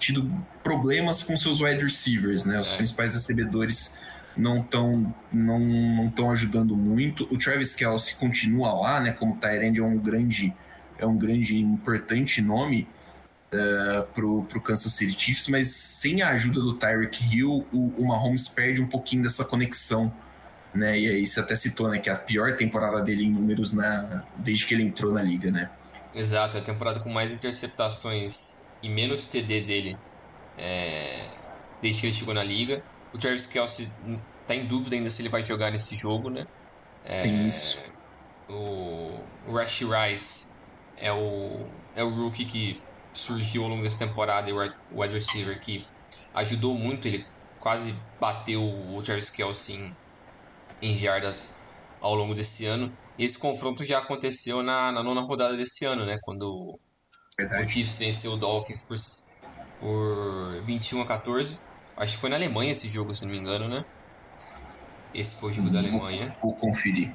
[0.00, 0.28] tido
[0.64, 2.58] problemas com seus wide receivers, né?
[2.58, 2.76] Os é.
[2.76, 3.94] principais recebedores
[4.36, 7.28] não estão não, não tão ajudando muito.
[7.30, 9.12] O Travis Kelsey continua lá, né?
[9.12, 10.52] Como Tyrande é um grande
[10.98, 12.88] é um grande importante nome,
[13.52, 18.08] uh, pro, pro Kansas City Chiefs, mas sem a ajuda do Tyreek Hill, o, o
[18.08, 20.12] Mahomes perde um pouquinho dessa conexão.
[20.74, 20.98] Né?
[20.98, 24.24] E aí você até citou né, que é a pior temporada dele em números na,
[24.36, 25.70] desde que ele entrou na liga, né?
[26.14, 29.98] Exato, é a temporada com mais interceptações e menos TD dele
[30.58, 31.26] é,
[31.80, 32.82] desde que ele chegou na liga.
[33.12, 33.88] O Travis Kelsey
[34.46, 36.46] tá em dúvida ainda se ele vai jogar nesse jogo, né?
[37.04, 37.78] É, Tem isso.
[38.48, 40.52] O, o Rashi Rice
[40.96, 42.80] é o, é o rookie que
[43.12, 45.86] surgiu ao longo dessa temporada e o wide receiver que
[46.34, 47.26] ajudou muito, ele
[47.58, 49.96] quase bateu o Travis Kelce em,
[50.80, 51.58] em jardas
[52.00, 52.92] ao longo desse ano.
[53.18, 56.18] E esse confronto já aconteceu na, na nona rodada desse ano, né?
[56.22, 56.78] Quando
[57.36, 57.64] Verdade.
[57.64, 58.96] o Chiefs venceu o Dolphins por,
[59.80, 61.60] por 21 a 14.
[61.96, 63.84] Acho que foi na Alemanha esse jogo, se não me engano, né?
[65.14, 66.34] Esse foi o jogo da Alemanha.
[66.42, 67.14] Vou conferir.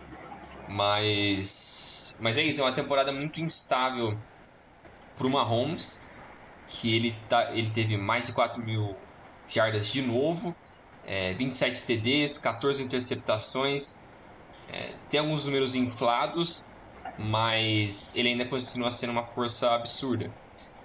[0.69, 4.17] Mas, mas é isso, é uma temporada muito instável
[5.17, 6.07] para o Mahomes,
[6.67, 8.95] que ele, tá, ele teve mais de 4 mil
[9.47, 10.55] jardas de novo,
[11.05, 14.09] é, 27 TDs, 14 interceptações,
[14.69, 16.71] é, tem alguns números inflados,
[17.17, 20.31] mas ele ainda continua sendo uma força absurda.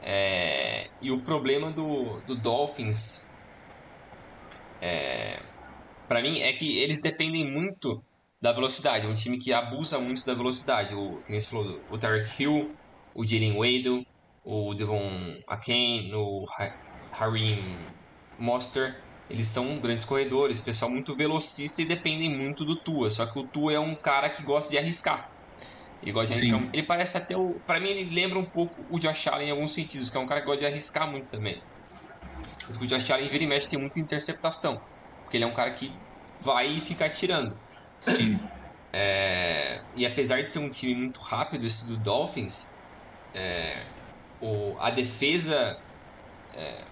[0.03, 3.33] É, e o problema do, do Dolphins,
[4.81, 5.41] é,
[6.09, 8.03] para mim, é que eles dependem muito
[8.41, 9.07] da velocidade.
[9.07, 10.95] É um time que abusa muito da velocidade.
[10.95, 12.75] O, que falou, o Tarek Hill,
[13.15, 14.07] o Jalen Wade,
[14.45, 16.47] o Devon Aken, o
[17.19, 17.77] Harim
[18.39, 18.97] Monster,
[19.31, 23.11] eles são grandes corredores, pessoal muito velocista e dependem muito do Tua.
[23.11, 25.31] Só que o Tua é um cara que gosta de arriscar.
[26.03, 26.61] Ele gosta de arriscar.
[26.61, 26.71] Sim.
[26.73, 27.55] Ele parece até o.
[27.67, 30.27] Pra mim, ele lembra um pouco o Josh Allen em alguns sentidos, que é um
[30.27, 31.63] cara que gosta de arriscar muito também.
[32.67, 34.83] Mas o Josh Allen vira e mexe tem muita interceptação.
[35.23, 35.93] Porque ele é um cara que
[36.41, 37.57] vai ficar tirando.
[38.01, 38.39] Sim.
[38.93, 42.77] É, e apesar de ser um time muito rápido, esse do Dolphins,
[43.33, 43.85] é,
[44.43, 45.79] o, a defesa.
[46.55, 46.85] É,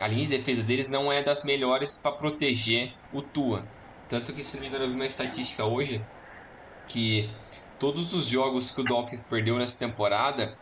[0.00, 3.66] a linha de defesa deles não é das melhores para proteger o Tua.
[4.08, 6.04] Tanto que, se não me engano, eu vi uma estatística hoje
[6.88, 7.30] que
[7.78, 10.56] todos os jogos que o Dolphins perdeu nessa temporada,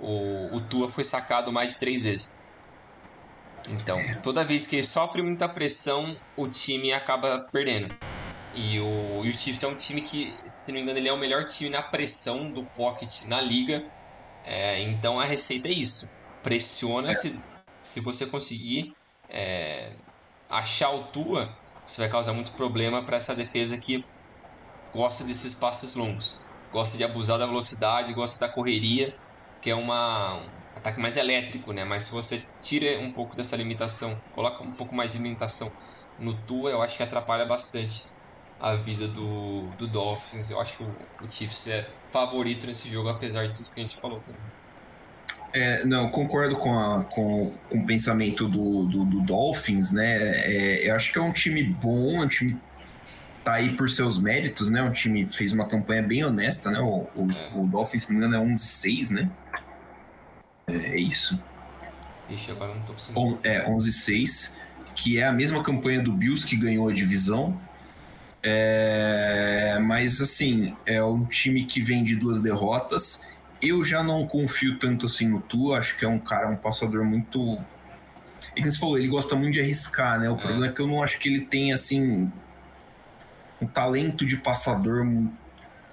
[0.00, 2.44] o, o Tua foi sacado mais de três vezes.
[3.68, 7.94] Então, toda vez que ele sofre muita pressão, o time acaba perdendo.
[8.54, 11.12] E o, e o Chiefs é um time que, se não me engano, ele é
[11.12, 13.84] o melhor time na pressão do pocket na liga.
[14.46, 16.08] É, então a receita é isso.
[16.42, 17.14] Pressiona, é.
[17.14, 17.42] se,
[17.80, 18.94] se você conseguir
[19.28, 19.90] é,
[20.48, 21.52] achar o Tua,
[21.86, 24.04] você vai causar muito problema para essa defesa que
[24.92, 26.40] gosta desses passes longos.
[26.72, 29.14] Gosta de abusar da velocidade, gosta da correria,
[29.60, 31.84] que é uma, um ataque mais elétrico, né?
[31.84, 35.70] Mas se você tira um pouco dessa limitação, coloca um pouco mais de limitação
[36.18, 38.04] no Tua, eu acho que atrapalha bastante
[38.58, 40.50] a vida do, do Dolphins.
[40.50, 43.82] Eu acho que o, o Chiefs é favorito nesse jogo, apesar de tudo que a
[43.82, 44.40] gente falou também.
[45.52, 50.16] É, não, concordo com, a, com, com o pensamento do, do, do Dolphins, né?
[50.44, 52.60] É, eu acho que é um time bom, um time
[53.42, 54.82] tá aí por seus méritos, né?
[54.82, 56.80] Um time fez uma campanha bem honesta, né?
[56.80, 59.30] O, o, o Dolphins, se não me engano, é 11-6, né?
[60.66, 61.40] É, é isso.
[62.28, 63.38] Ixi, agora não tô conseguindo.
[63.44, 64.52] É, 11-6,
[64.94, 67.58] que é a mesma campanha do Bills que ganhou a divisão.
[68.48, 73.20] É, mas assim, é um time que vem de duas derrotas.
[73.60, 77.04] Eu já não confio tanto assim no Tua, acho que é um cara, um passador
[77.04, 77.58] muito.
[78.54, 80.30] É que você falou, ele gosta muito de arriscar, né?
[80.30, 80.36] O é.
[80.36, 82.30] problema é que eu não acho que ele tem assim
[83.60, 85.04] um talento de passador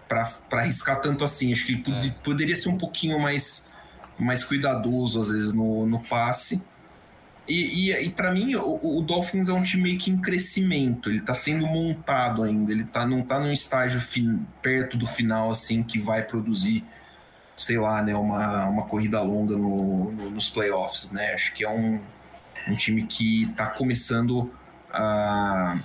[0.07, 1.51] para arriscar tanto assim.
[1.51, 2.11] Acho que ele pod é.
[2.23, 3.65] poderia ser um pouquinho mais,
[4.19, 6.61] mais cuidadoso, às vezes, no, no passe.
[7.47, 11.09] E, e, e para mim, o, o, Dolphins é um time meio que em crescimento.
[11.09, 12.71] Ele tá sendo montado ainda.
[12.71, 16.83] Ele tá, não tá num estágio fin, perto do final, assim, que vai produzir,
[17.57, 21.33] sei lá, né, uma, uma corrida longa no, no, nos playoffs, né?
[21.33, 21.99] Acho que é um,
[22.67, 24.53] um time que tá começando
[24.91, 25.81] a.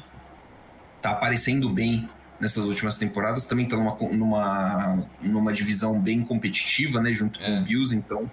[1.03, 3.47] tá aparecendo bem nessas últimas temporadas.
[3.47, 7.47] Também tá numa, numa, numa divisão bem competitiva, né, junto é.
[7.47, 8.31] com o Bills, então.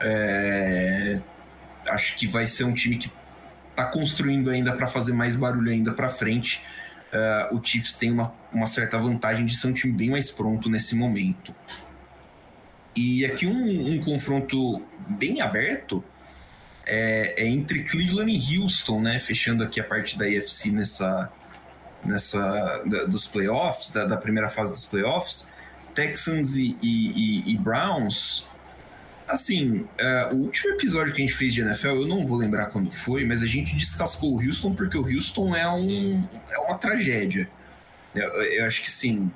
[0.00, 1.20] É,
[1.88, 3.10] acho que vai ser um time que
[3.70, 6.60] está construindo ainda para fazer mais barulho ainda para frente.
[7.12, 10.68] Uh, o Chiefs tem uma, uma certa vantagem de ser um time bem mais pronto
[10.68, 11.54] nesse momento.
[12.94, 16.04] E aqui um, um confronto bem aberto
[16.84, 19.18] é, é, entre Cleveland e Houston, né?
[19.18, 21.30] Fechando aqui a parte da AFC nessa,
[22.04, 25.48] nessa da, dos playoffs, da, da, primeira fase dos playoffs.
[25.94, 28.47] Texans e, e, e, e Browns
[29.28, 32.66] Assim, uh, o último episódio que a gente fez de NFL, eu não vou lembrar
[32.66, 36.78] quando foi, mas a gente descascou o Houston porque o Houston é, um, é uma
[36.78, 37.48] tragédia.
[38.14, 39.30] Eu, eu acho que sim.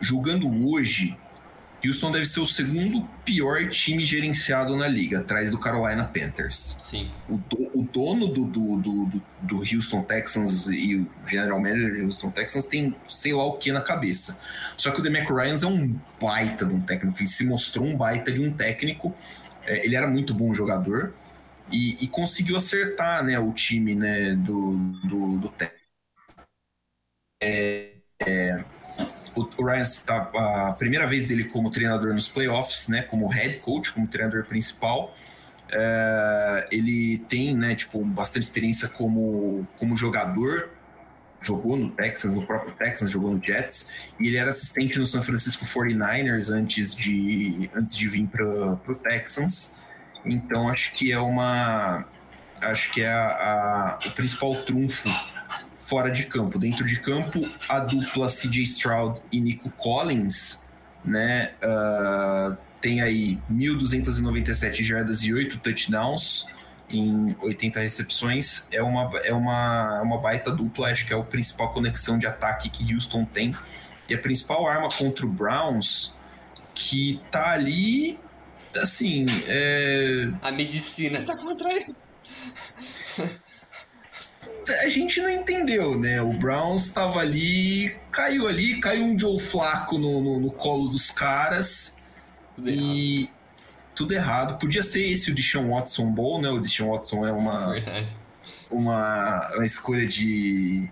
[0.00, 1.16] Julgando hoje,
[1.84, 6.76] Houston deve ser o segundo pior time gerenciado na liga, atrás do Carolina Panthers.
[6.78, 7.10] Sim.
[7.28, 7.40] O,
[7.74, 12.66] o dono do, do, do, do, Houston Texans e o general manager do Houston Texans
[12.66, 14.38] tem sei lá o que na cabeça.
[14.76, 17.96] Só que o DeMac Ryan é um baita de um técnico, ele se mostrou um
[17.96, 19.14] baita de um técnico.
[19.66, 21.14] É, ele era muito bom jogador
[21.70, 25.48] e, e, conseguiu acertar né, o time né, do, do, do
[27.42, 28.64] é, é,
[29.36, 33.92] o Ryan está a primeira vez dele como treinador nos playoffs, né, como head coach,
[33.92, 35.12] como treinador principal.
[35.70, 40.70] É, ele tem, né, tipo, bastante experiência como, como jogador.
[41.40, 43.88] Jogou no Texans, no próprio Texans, jogou no Jets.
[44.18, 48.94] E ele era assistente no San Francisco 49ers antes de, antes de vir para o
[48.94, 49.74] Texans.
[50.24, 52.06] Então acho que é uma.
[52.60, 55.08] Acho que é a, a, o principal trunfo
[55.86, 56.58] fora de campo.
[56.58, 60.62] Dentro de campo, a dupla CJ Stroud e Nico Collins,
[61.04, 61.52] né?
[61.62, 66.46] Uh, tem aí 1.297 jardas e 8 touchdowns
[66.88, 68.66] em 80 recepções.
[68.70, 72.26] É uma, é uma, é uma baita dupla, acho que é a principal conexão de
[72.26, 73.54] ataque que Houston tem.
[74.08, 76.14] E a principal arma contra o Browns,
[76.74, 78.18] que tá ali,
[78.76, 79.26] assim.
[79.46, 80.30] É...
[80.42, 83.40] A medicina tá contra eles.
[84.68, 86.20] a gente não entendeu, né?
[86.22, 91.10] O Browns estava ali, caiu ali, caiu um Joe Flaco no, no, no colo dos
[91.10, 91.96] caras.
[92.56, 93.30] Tudo e errado.
[93.94, 94.58] tudo errado.
[94.58, 96.48] Podia ser esse o Deshaun Watson bom, né?
[96.48, 97.74] O Deshaun Watson é uma,
[98.70, 100.88] uma, uma escolha de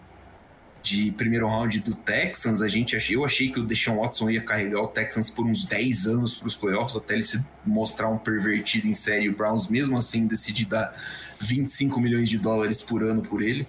[0.82, 4.80] de primeiro round do Texans, a gente eu achei que o Deshaun Watson ia carregar
[4.80, 8.88] o Texans por uns 10 anos para os playoffs, até ele se mostrar um pervertido
[8.88, 9.28] em série.
[9.28, 10.92] O Browns, mesmo assim, decidir dar
[11.40, 13.66] 25 milhões de dólares por ano por ele.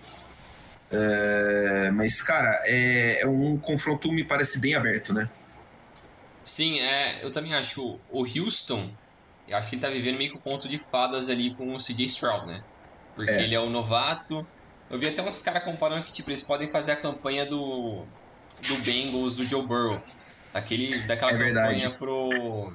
[0.92, 5.30] É, mas, cara, é, é, um confronto, me parece bem aberto, né?
[6.44, 8.00] Sim, é, eu também acho.
[8.12, 8.90] O Houston,
[9.48, 11.78] eu acho que ele tá vivendo meio que o conto de fadas ali com o
[11.78, 12.64] CJ Stroud, né?
[13.16, 13.44] Porque é.
[13.44, 14.46] ele é o novato
[14.90, 18.06] eu vi até uns caras comparando que, tipo, eles podem fazer a campanha do,
[18.68, 20.02] do Bengals, do Joe Burrow.
[20.54, 22.72] Daquele, daquela é campanha pro,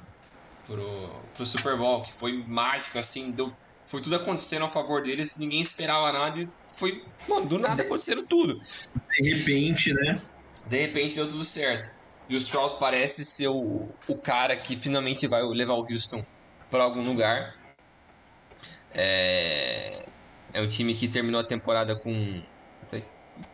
[0.65, 3.53] pro, pro Super Bowl, que foi mágico, assim, deu,
[3.85, 8.23] foi tudo acontecendo a favor deles, ninguém esperava nada e foi, mano, do nada acontecendo
[8.23, 8.59] tudo.
[9.17, 10.21] De repente, né?
[10.67, 11.89] De repente deu tudo certo.
[12.27, 16.23] E o Stroud parece ser o, o cara que finalmente vai levar o Houston
[16.69, 17.55] para algum lugar.
[18.93, 20.05] É...
[20.53, 22.41] É um time que terminou a temporada com.
[22.83, 23.01] Até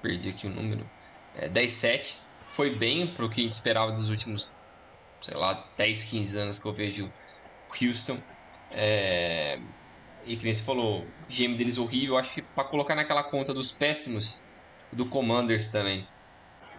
[0.01, 0.89] perdi aqui o número.
[1.35, 2.21] É, 10-7.
[2.51, 4.55] Foi bem pro que a gente esperava dos últimos,
[5.21, 7.11] sei lá, 10, 15 anos que eu vejo
[7.81, 8.17] Houston.
[8.71, 9.59] É...
[10.25, 12.17] E que nem você falou, o GM deles horrível.
[12.17, 14.41] Acho que para colocar naquela conta dos péssimos
[14.91, 16.07] do Commanders também.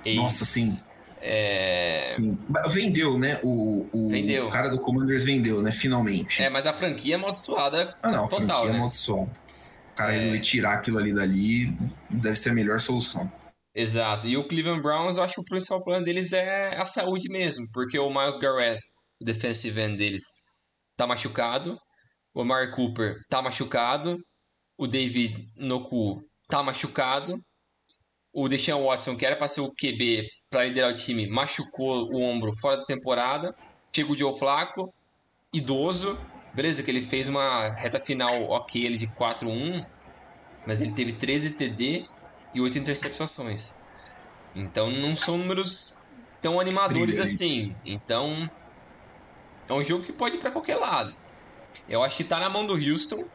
[0.04, 0.82] Eles, Nossa, sim.
[1.20, 2.14] É...
[2.16, 2.38] Sim.
[2.68, 3.38] Vendeu, né?
[3.42, 4.48] O, o, vendeu.
[4.48, 5.72] cara do Commanders vendeu, né?
[5.72, 6.42] Finalmente.
[6.42, 8.72] É, mas a franquia é amaldiçoada ah, não, total, a franquia é né?
[8.72, 9.45] É amaldiçoada
[9.96, 10.18] cara é...
[10.18, 11.76] resolver tirar aquilo ali dali,
[12.10, 13.30] deve ser a melhor solução.
[13.74, 14.26] Exato.
[14.26, 17.66] E o Cleveland Browns, eu acho que o principal plano deles é a saúde mesmo,
[17.72, 18.80] porque o Miles Garrett,
[19.20, 20.24] o defensive end deles,
[20.96, 21.78] tá machucado,
[22.34, 24.18] o Amari Cooper tá machucado,
[24.78, 27.38] o David Noku tá machucado,
[28.32, 32.22] o Deshaun Watson, que era para ser o QB para liderar o time, machucou o
[32.22, 33.54] ombro fora da temporada,
[33.94, 34.92] chega o Joe Flaco,
[35.52, 36.18] idoso,
[36.56, 39.84] Beleza, que ele fez uma reta final ok ele de 4-1,
[40.66, 42.06] mas ele teve 13 TD
[42.54, 43.78] e 8 interceptações.
[44.54, 45.98] Então não são números
[46.40, 47.20] tão animadores Brilhante.
[47.20, 47.76] assim.
[47.84, 48.50] Então
[49.68, 51.14] é um jogo que pode ir para qualquer lado.
[51.86, 53.28] Eu acho que tá na mão do Houston.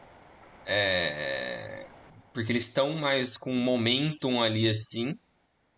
[0.66, 1.86] É...
[2.32, 5.16] Porque eles estão mais com momentum ali assim.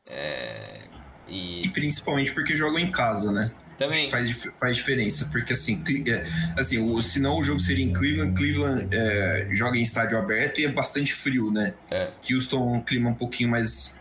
[0.06, 0.88] É...
[1.28, 1.66] E...
[1.66, 3.50] e principalmente porque jogam em casa, né?
[3.76, 4.10] Também.
[4.10, 6.26] Faz, faz diferença, porque assim, é,
[6.58, 10.64] assim o, senão o jogo seria em Cleveland, Cleveland é, joga em estádio aberto e
[10.64, 11.74] é bastante frio, né?
[11.90, 12.10] É.
[12.30, 13.94] Houston, um clima um pouquinho mais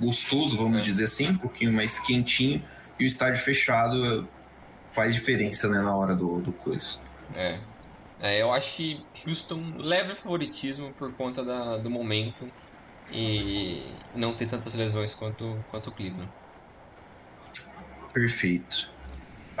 [0.00, 0.84] gostoso, vamos é.
[0.84, 2.62] dizer assim, um pouquinho mais quentinho,
[2.98, 4.28] e o estádio fechado
[4.92, 6.98] faz diferença, né, na hora do, do coisa.
[7.34, 7.58] É.
[8.20, 8.42] é.
[8.42, 12.50] Eu acho que Houston leva favoritismo por conta da, do momento
[13.10, 13.82] e
[14.14, 16.30] não ter tantas lesões quanto, quanto o Cleveland.
[18.12, 18.91] Perfeito.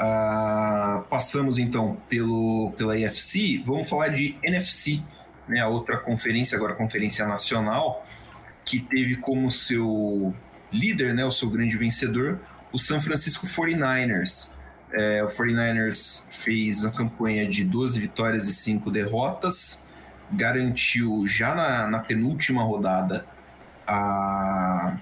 [0.02, 5.00] Uh, passamos então pelo, pela IFC, vamos falar de NFC,
[5.46, 8.02] né, a outra conferência, agora Conferência Nacional,
[8.64, 10.34] que teve como seu
[10.72, 12.40] líder, né, o seu grande vencedor,
[12.72, 14.50] o San Francisco 49ers.
[14.92, 19.80] É, o 49ers fez a campanha de 12 vitórias e 5 derrotas,
[20.32, 23.24] garantiu já na, na penúltima rodada
[23.86, 24.98] a,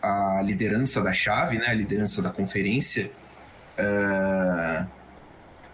[0.00, 3.10] a liderança da chave, né, a liderança da conferência,
[3.80, 4.86] é,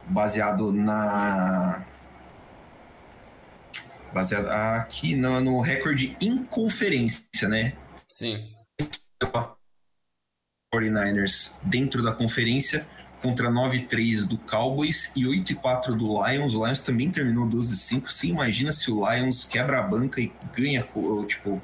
[0.08, 1.84] baseado na
[4.12, 7.74] baseado aqui no, no recorde em conferência, né?
[8.06, 8.48] Sim.
[10.74, 12.86] 49ers dentro da conferência
[13.20, 16.54] contra 9-3 do Cowboys e 8-4 do Lions.
[16.54, 18.10] O Lions também terminou 12-5.
[18.10, 20.86] Você imagina se o Lions quebra a banca e ganha,
[21.26, 21.60] tipo,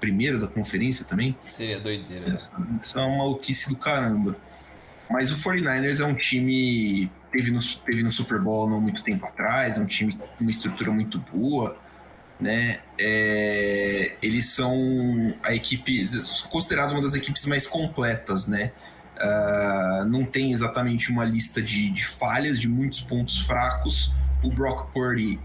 [0.00, 1.34] primeiro da conferência também?
[1.38, 2.36] Seria doideira.
[2.76, 4.36] Isso é uma maluquice do caramba.
[5.10, 9.26] Mas o 49ers é um time teve no, teve no Super Bowl não muito tempo
[9.26, 11.76] atrás, é um time com uma estrutura muito boa,
[12.40, 12.80] né?
[12.98, 16.08] É, eles são a equipe
[16.50, 18.72] considerada uma das equipes mais completas, né?
[19.16, 24.12] Uh, não tem exatamente uma lista de, de falhas, de muitos pontos fracos,
[24.44, 25.40] O Brock Purdy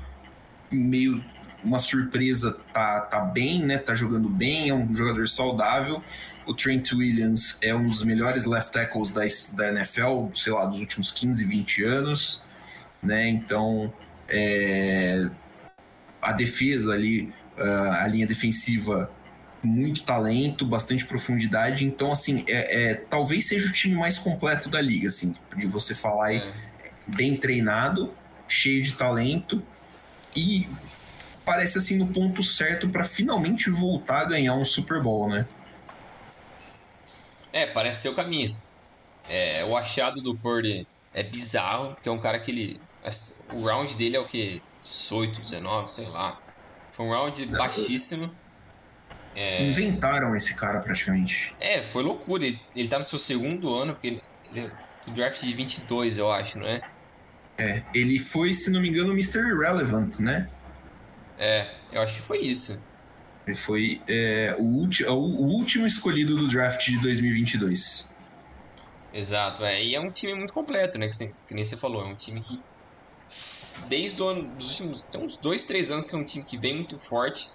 [0.76, 1.24] meio
[1.63, 3.78] uma surpresa, tá, tá bem, né?
[3.78, 6.01] Tá jogando bem, é um jogador saudável.
[6.45, 9.21] O Trent Williams é um dos melhores left tackles da,
[9.53, 12.43] da NFL, sei lá, dos últimos 15, 20 anos,
[13.01, 13.30] né?
[13.30, 13.93] Então,
[14.28, 15.30] é,
[16.21, 19.09] a defesa ali, a linha defensiva,
[19.63, 21.86] muito talento, bastante profundidade.
[21.86, 25.95] Então, assim, é, é, talvez seja o time mais completo da liga, assim, de você
[25.95, 26.53] falar é.
[27.07, 28.13] bem treinado,
[28.49, 29.63] cheio de talento
[30.36, 30.67] e
[31.45, 35.45] parece assim no ponto certo para finalmente voltar a ganhar um Super Bowl, né?
[37.51, 38.55] É, parece ser o caminho.
[39.29, 42.81] É, o achado do Purdy é bizarro, porque é um cara que ele.
[43.51, 44.61] O round dele é o que?
[44.81, 46.39] 18, 19, sei lá.
[46.91, 48.34] Foi um round Não, baixíssimo.
[49.36, 49.63] É...
[49.69, 51.53] Inventaram esse cara praticamente.
[51.59, 52.45] É, foi loucura.
[52.45, 54.21] Ele, ele tá no seu segundo ano, porque ele,
[54.51, 54.67] ele
[55.07, 56.81] é draft de 22, eu acho, não é?
[57.58, 59.39] É, ele foi, se não me engano, Mr.
[59.39, 60.49] Irrelevant, né?
[61.38, 62.82] É, eu acho que foi isso.
[63.45, 68.10] Ele foi é, o, ulti, o, o, último escolhido do draft de 2022.
[69.14, 69.84] Exato, é.
[69.84, 71.08] E é um time muito completo, né?
[71.08, 72.01] Que, você, que nem você falou.
[72.01, 72.60] É um time que,
[73.88, 76.58] desde o ano, dos últimos tem uns dois, três anos, que é um time que
[76.58, 77.49] vem muito forte.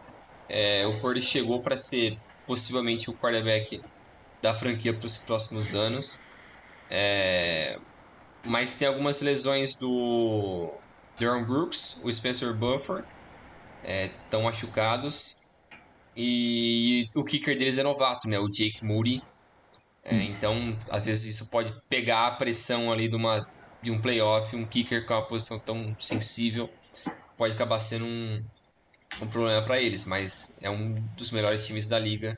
[0.48, 3.82] É, o Cordy chegou para ser possivelmente o quarterback
[4.40, 6.26] da franquia para os próximos anos.
[6.90, 7.78] É,
[8.44, 10.72] mas tem algumas lesões do
[11.18, 13.04] Darren Brooks, o Spencer Buffer,
[13.82, 15.46] estão é, machucados.
[16.16, 18.38] E o kicker deles é novato, né?
[18.38, 19.22] O Jake Moody.
[20.02, 20.22] É, hum.
[20.22, 23.48] Então, às vezes isso pode pegar a pressão ali de, uma,
[23.80, 24.54] de um playoff.
[24.56, 26.68] Um kicker com uma posição tão sensível
[27.36, 28.44] pode acabar sendo um,
[29.22, 30.04] um problema para eles.
[30.04, 32.36] Mas é um dos melhores times da liga,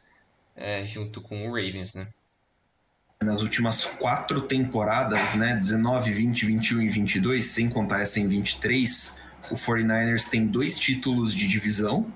[0.54, 2.06] é, junto com o Ravens, né?
[3.22, 5.54] Nas últimas quatro temporadas, né?
[5.54, 9.14] 19, 20, 21 e 22, sem contar essa em 23,
[9.50, 12.10] o 49ers tem dois títulos de divisão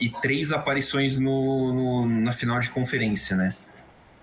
[0.00, 3.54] e três aparições no, no, na final de conferência, né?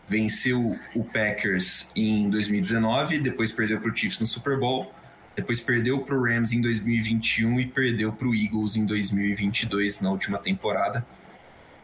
[0.05, 4.93] Venceu o Packers em 2019, depois perdeu para o Chiefs no Super Bowl,
[5.33, 10.11] depois perdeu para o Rams em 2021 e perdeu para o Eagles em 2022 na
[10.11, 11.07] última temporada.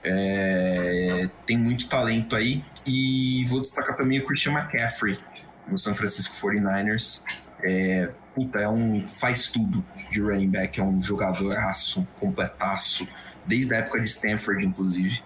[0.04, 5.20] É, tem muito talento aí e vou destacar também o Christian McCaffrey
[5.68, 7.24] no San Francisco 49ers.
[7.64, 13.08] É, puta, é um faz tudo de running back, é um jogadoraço, completaço,
[13.46, 15.22] desde a época de Stanford, inclusive,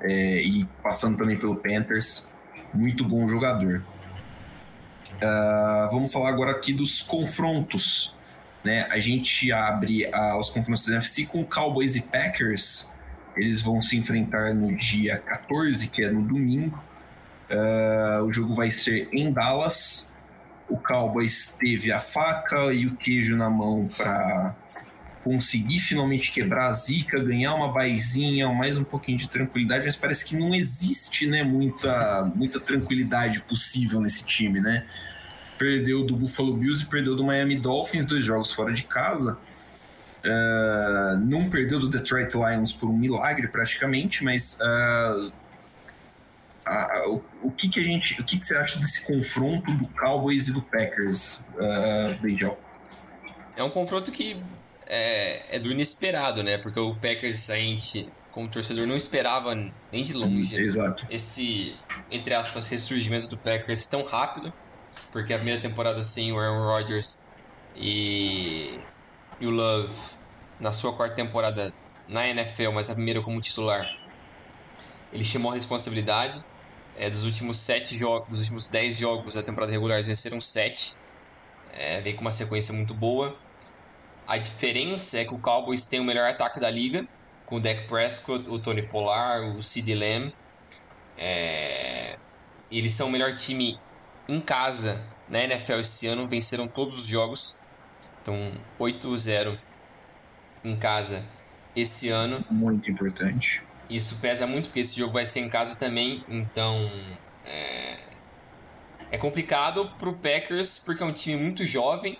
[0.00, 2.26] é, e passando também pelo Panthers,
[2.72, 3.82] muito bom jogador.
[5.14, 8.14] Uh, vamos falar agora aqui dos confrontos.
[8.64, 8.86] Né?
[8.90, 12.90] A gente abre uh, os confrontos da NFC com Cowboys e Packers.
[13.36, 16.82] Eles vão se enfrentar no dia 14, que é no domingo.
[17.50, 20.06] Uh, o jogo vai ser em Dallas
[20.68, 24.54] o Cowboys teve a faca e o queijo na mão para
[25.22, 30.24] conseguir finalmente quebrar a zica, ganhar uma baizinha, mais um pouquinho de tranquilidade, mas parece
[30.24, 34.84] que não existe né, muita, muita tranquilidade possível nesse time, né?
[35.56, 39.38] Perdeu do Buffalo Bills e perdeu do Miami Dolphins, dois jogos fora de casa.
[40.24, 45.32] Uh, não perdeu do Detroit Lions por um milagre praticamente, mas uh,
[46.64, 49.86] a, o, o, que, que a gente, o que, que você acha desse confronto do
[49.88, 52.58] Cowboys e do Packers, uh, Benjol?
[53.56, 54.42] É um confronto que
[54.86, 56.58] é, é, do inesperado, né?
[56.58, 59.54] Porque o Packers a gente, como torcedor, não esperava
[59.92, 61.76] nem de longe hum, esse,
[62.10, 64.52] entre aspas, ressurgimento do Packers tão rápido,
[65.12, 67.36] porque a primeira temporada sem o Aaron Rodgers
[67.76, 68.78] e,
[69.40, 69.94] e o Love
[70.60, 71.72] na sua quarta temporada
[72.08, 73.86] na NFL, mas a primeira como titular,
[75.12, 76.44] ele chamou a responsabilidade.
[76.96, 80.94] É, dos últimos sete jogos, dos últimos dez jogos da temporada regular, eles venceram sete.
[81.72, 83.36] É, vem com uma sequência muito boa.
[84.26, 87.06] A diferença é que o Cowboys tem o melhor ataque da liga,
[87.46, 90.32] com o Dak Prescott, o Tony Pollard, o Sid Lamb.
[91.18, 92.16] É,
[92.70, 93.78] eles são o melhor time
[94.28, 97.64] em casa na NFL esse ano, venceram todos os jogos.
[98.22, 99.58] Então, 8-0
[100.64, 101.24] em casa
[101.76, 102.44] esse ano.
[102.50, 103.62] Muito importante.
[103.88, 106.90] Isso pesa muito porque esse jogo vai ser em casa também, então
[107.44, 107.96] é,
[109.10, 112.18] é complicado pro Packers porque é um time muito jovem,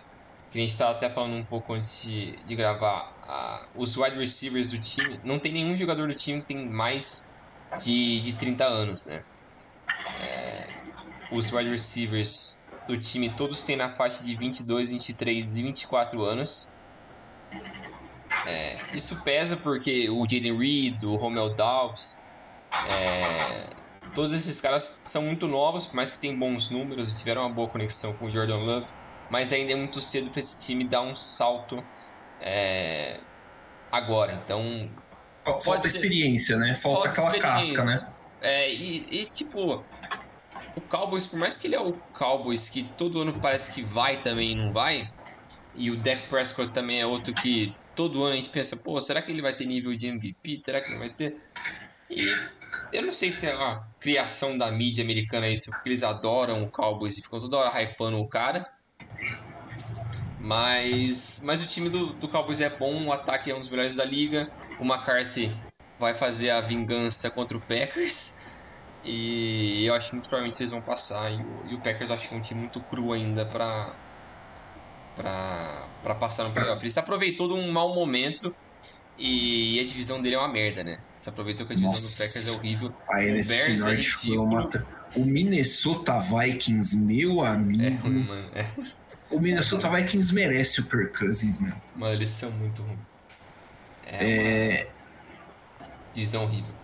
[0.50, 3.70] que a gente estava até falando um pouco antes de, de gravar.
[3.74, 7.34] os wide receivers do time, não tem nenhum jogador do time que tem mais
[7.82, 9.24] de, de 30 anos, né?
[10.20, 10.68] É,
[11.32, 16.83] os wide receivers do time todos têm na faixa de 22, 23 e 24 anos.
[18.46, 22.28] É, isso pesa porque o Jaden Reed, o Romeo Dobbs,
[22.90, 23.66] é,
[24.14, 27.50] todos esses caras são muito novos, por mais que tenham bons números e tiveram uma
[27.50, 28.86] boa conexão com o Jordan Love.
[29.30, 31.82] mas ainda é muito cedo para esse time dar um salto
[32.40, 33.18] é,
[33.90, 34.32] agora.
[34.44, 34.90] Então.
[35.62, 36.74] Falta experiência, né?
[36.74, 38.14] Falta, falta aquela casca, né?
[38.40, 39.82] É, e, e, tipo,
[40.76, 44.22] o Cowboys, por mais que ele é o Cowboys que todo ano parece que vai
[44.22, 45.10] também e não vai,
[45.74, 49.22] e o Dak Prescott também é outro que todo ano a gente pensa, pô, será
[49.22, 50.62] que ele vai ter nível de MVP?
[50.64, 51.36] Será que não vai ter?
[52.10, 52.28] E
[52.92, 56.70] eu não sei se é a criação da mídia americana isso, porque eles adoram o
[56.70, 58.68] Cowboys e ficam toda hora hypando o cara.
[60.38, 63.96] Mas, mas o time do, do Cowboys é bom, o ataque é um dos melhores
[63.96, 64.50] da liga.
[64.78, 65.50] O McCarthy
[65.98, 68.40] vai fazer a vingança contra o Packers.
[69.02, 71.30] E eu acho que muito provavelmente eles vão passar.
[71.32, 73.94] E o, e o Packers acho que é um time muito cru ainda para
[75.16, 76.82] para passar no playoff.
[76.82, 78.54] Ele se aproveitou de um mau momento
[79.16, 80.98] e a divisão dele é uma merda, né?
[81.16, 82.24] Se aproveitou que a divisão Nossa.
[82.24, 82.92] do Packers é horrível.
[83.08, 84.42] A o Bears é ridículo.
[84.42, 84.70] Uma...
[85.16, 87.84] O Minnesota Vikings, meu amigo.
[87.84, 88.48] É ruim, mano.
[88.54, 88.66] É.
[89.30, 91.80] O Minnesota Vikings merece o Kirk Cousins, mano.
[91.94, 92.98] Mano, eles são muito ruins.
[94.06, 94.90] É, é...
[96.12, 96.74] divisão horrível.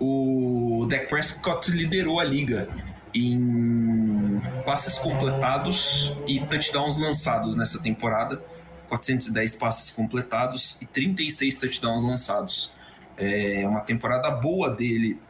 [0.00, 2.68] O Dak Prescott liderou a liga
[3.14, 8.42] em passes completados e touchdowns lançados nessa temporada.
[8.88, 12.72] 410 passes completados e 36 touchdowns lançados.
[13.16, 15.20] É uma temporada boa dele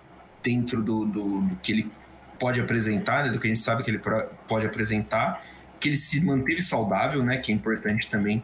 [0.43, 1.91] dentro do, do, do que ele
[2.39, 4.01] pode apresentar, né, do que a gente sabe que ele
[4.47, 5.43] pode apresentar,
[5.81, 8.41] que ele se manteve saudável, né, que é importante também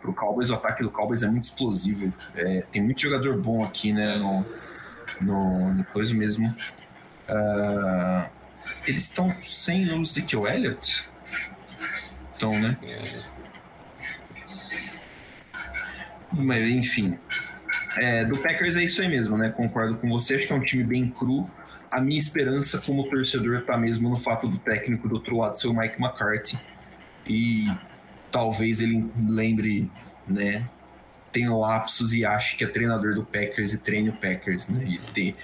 [0.00, 0.50] para o Cowboys.
[0.50, 2.12] O ataque do Cowboys é muito explosivo.
[2.34, 4.44] É, tem muito jogador bom aqui, né, no,
[5.20, 6.52] no, no coisa mesmo.
[7.28, 8.37] Uh,
[8.86, 11.08] eles estão sem o Ezekiel Elliott?
[12.32, 12.76] Estão, né?
[16.32, 17.18] Mas, enfim.
[17.96, 19.50] É, do Packers é isso aí mesmo, né?
[19.50, 20.36] Concordo com você.
[20.36, 21.50] Acho que é um time bem cru.
[21.90, 25.68] A minha esperança como torcedor tá mesmo no fato do técnico do outro lado ser
[25.68, 26.58] o Mike McCarthy.
[27.26, 27.66] E
[28.30, 29.90] talvez ele lembre,
[30.26, 30.68] né?
[31.32, 34.84] Tenha lapsos e ache que é treinador do Packers e treine o Packers, né?
[34.86, 35.36] E, ter,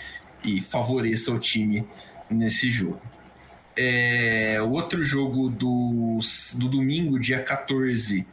[0.44, 1.86] e favoreça o time
[2.30, 3.00] nesse jogo.
[3.76, 6.20] É, outro jogo do,
[6.54, 8.26] do domingo, dia 14,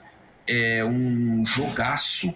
[0.48, 2.34] é um jogaço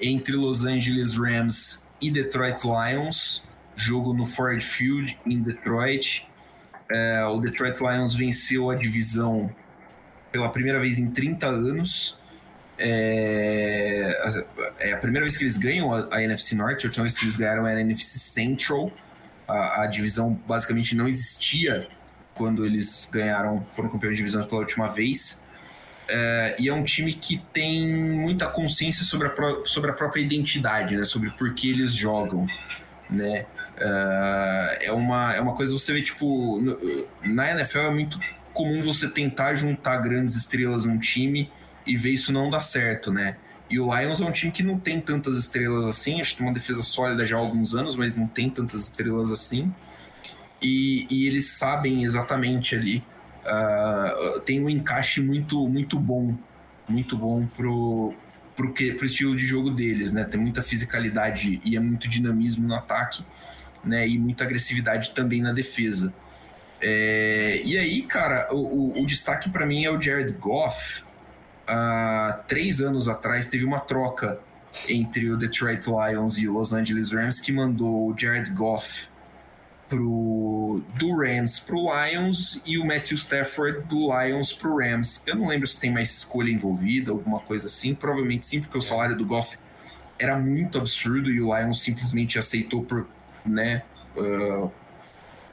[0.00, 3.44] entre Los Angeles Rams e Detroit Lions.
[3.74, 6.26] Jogo no Ford Field, em Detroit.
[6.90, 9.54] É, o Detroit Lions venceu a divisão
[10.32, 12.18] pela primeira vez em 30 anos.
[12.78, 14.44] É,
[14.78, 17.24] é a primeira vez que eles ganham a, a NFC Norte, a última vez que
[17.24, 18.92] eles ganharam era a NFC Central.
[19.46, 21.88] A, a divisão basicamente não existia
[22.34, 25.42] quando eles ganharam, foram campeões de divisão pela última vez.
[26.08, 30.20] É, e é um time que tem muita consciência sobre a, pro, sobre a própria
[30.20, 31.04] identidade, né?
[31.04, 32.46] sobre por que eles jogam.
[33.10, 33.46] Né?
[33.78, 36.60] É, é, uma, é uma coisa você vê, tipo,
[37.22, 38.20] na NFL é muito
[38.52, 41.50] comum você tentar juntar grandes estrelas num time
[41.86, 43.36] e ver isso não dar certo, né?
[43.68, 46.46] E o Lions é um time que não tem tantas estrelas assim, acho que tem
[46.46, 49.72] uma defesa sólida já há alguns anos, mas não tem tantas estrelas assim
[50.60, 53.02] e, e eles sabem exatamente ali.
[53.44, 56.36] Uh, tem um encaixe muito, muito bom,
[56.88, 58.14] muito bom pro,
[58.56, 60.24] pro, que, pro estilo de jogo deles, né?
[60.24, 63.24] Tem muita fisicalidade e é muito dinamismo no ataque,
[63.84, 64.08] né?
[64.08, 66.12] E muita agressividade também na defesa.
[66.80, 71.04] É, e aí, cara, o, o, o destaque para mim é o Jared Goff.
[71.66, 74.38] Há três anos atrás teve uma troca
[74.88, 79.08] entre o Detroit Lions e o Los Angeles Rams que mandou o Jared Goff
[79.88, 85.22] pro do Rams pro Lions e o Matthew Stafford do Lions pro Rams.
[85.26, 87.94] Eu não lembro se tem mais escolha envolvida, alguma coisa assim.
[87.94, 89.56] Provavelmente sim, porque o salário do Goff
[90.18, 93.06] era muito absurdo e o Lions simplesmente aceitou por,
[93.44, 93.82] né,
[94.16, 94.70] uh,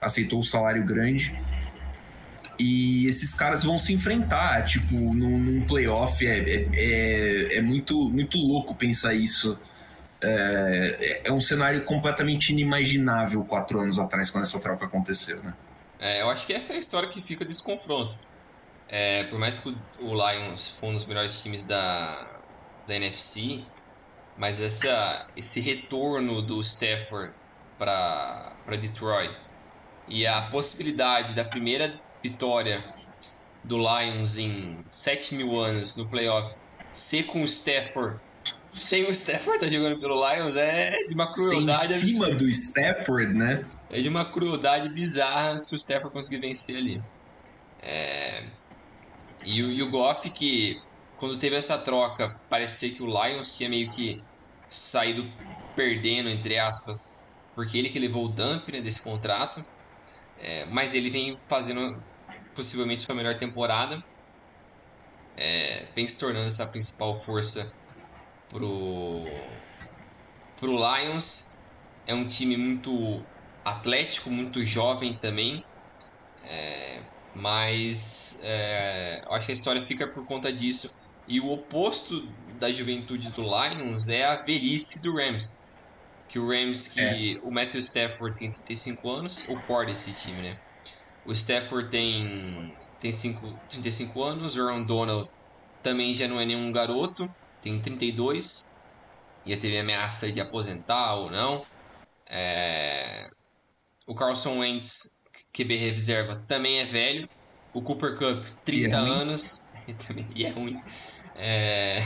[0.01, 1.35] aceitou o salário grande.
[2.59, 6.25] E esses caras vão se enfrentar, tipo, num, num playoff.
[6.25, 9.57] É, é, é, é muito, muito louco pensar isso
[10.23, 15.53] é, é um cenário completamente inimaginável quatro anos atrás, quando essa troca aconteceu, né?
[15.99, 18.15] É, eu acho que essa é a história que fica desse confronto.
[18.87, 22.39] É, por mais que o Lions foi um dos melhores times da,
[22.87, 23.63] da NFC,
[24.37, 27.33] mas essa, esse retorno do Stafford
[27.77, 29.33] para Detroit
[30.07, 31.93] e a possibilidade da primeira
[32.23, 32.81] vitória
[33.63, 36.55] do Lions em 7 mil anos no playoff
[36.91, 38.19] ser com o Stafford
[38.73, 43.31] sem o Stafford tá jogando pelo Lions é de uma crueldade Sem cima do Stafford,
[43.31, 43.65] né?
[43.91, 47.01] É de uma crueldade bizarra se o Stafford conseguir vencer ali.
[47.81, 48.43] É...
[49.45, 50.81] E, o, e o Goff, que
[51.17, 54.23] quando teve essa troca, parecia que o Lions tinha meio que
[54.67, 55.23] saído
[55.75, 59.63] perdendo, entre aspas, porque ele que levou o dump né, desse contrato.
[60.41, 60.65] É...
[60.65, 62.01] mas ele vem fazendo
[62.53, 64.03] possivelmente sua melhor temporada.
[65.35, 67.73] é, vem se tornando essa principal força
[68.49, 69.25] pro,
[70.57, 71.57] pro Lions.
[72.05, 73.23] É um time muito
[73.63, 75.63] atlético, muito jovem também.
[76.45, 77.01] É,
[77.33, 80.95] mas é, eu acho que a história fica por conta disso.
[81.27, 82.27] E o oposto
[82.59, 85.71] da juventude do Lions é a velhice do Rams.
[86.27, 87.39] Que o Rams, que é.
[87.43, 90.59] o Matthew Stafford tem 35 anos, o core desse time, né?
[91.25, 95.29] O Stafford tem, tem cinco, 35 anos, o Aaron Donald
[95.81, 97.29] também já não é nenhum garoto,
[97.61, 98.73] tem 32.
[99.45, 101.65] Já teve ameaça de aposentar ou não.
[102.25, 103.29] É...
[104.07, 105.21] O Carlson Wentz,
[105.53, 107.27] QB reserva, também é velho.
[107.73, 109.73] O Cooper Cup, 30 é anos.
[110.33, 110.81] e é ruim.
[111.35, 111.99] É...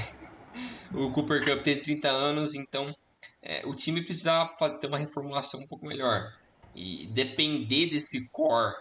[0.94, 2.96] O Cooper Cup tem 30 anos, então
[3.42, 6.34] é, o time precisava ter uma reformulação um pouco melhor.
[6.74, 8.76] E depender desse core,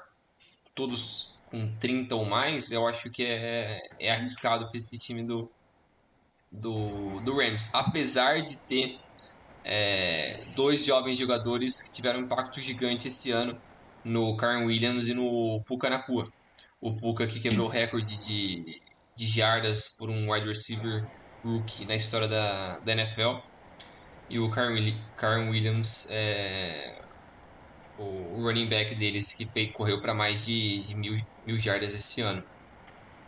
[0.77, 5.51] todos com 30 ou mais, eu acho que é, é arriscado para esse time do,
[6.53, 7.75] do, do Rams.
[7.75, 9.01] Apesar de ter
[9.65, 13.61] é, dois jovens jogadores que tiveram um impacto gigante esse ano
[14.05, 16.29] no Karen Williams e no Puka Nakua.
[16.81, 18.81] O Puka que quebrou o recorde de,
[19.17, 21.11] de jardas por um wide receiver
[21.43, 23.39] rookie na história da, da NFL.
[24.29, 27.06] E o Karen Williams, é,
[27.97, 32.43] o running back deles, que fez, correu para mais de, mil, mil jardas esse ano.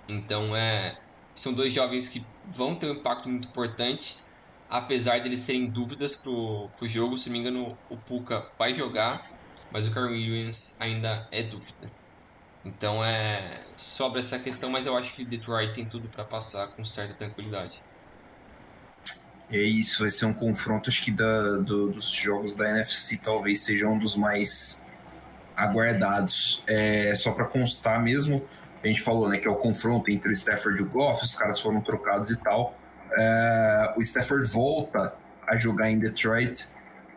[0.09, 0.95] Então, é,
[1.37, 4.07] são dois jovens que vão ter um impacto muito importante
[4.69, 9.21] apesar deles serem dúvidas pro, pro jogo, se não me engano, o Puka vai jogar,
[9.71, 11.91] mas o Karen Williams ainda é dúvida.
[12.64, 16.85] Então é sobra essa questão, mas eu acho que Detroit tem tudo para passar com
[16.85, 17.77] certa tranquilidade.
[19.51, 23.61] É isso, vai ser um confronto, acho que da, do, dos jogos da NFC talvez
[23.61, 24.84] seja um dos mais
[25.57, 26.62] aguardados.
[26.66, 28.46] É, só para constar mesmo,
[28.84, 31.34] a gente falou né, que é o confronto entre o Stafford e o Goff, os
[31.34, 32.76] caras foram trocados e tal.
[33.11, 35.14] Uh, o Stafford volta
[35.46, 36.68] a jogar em Detroit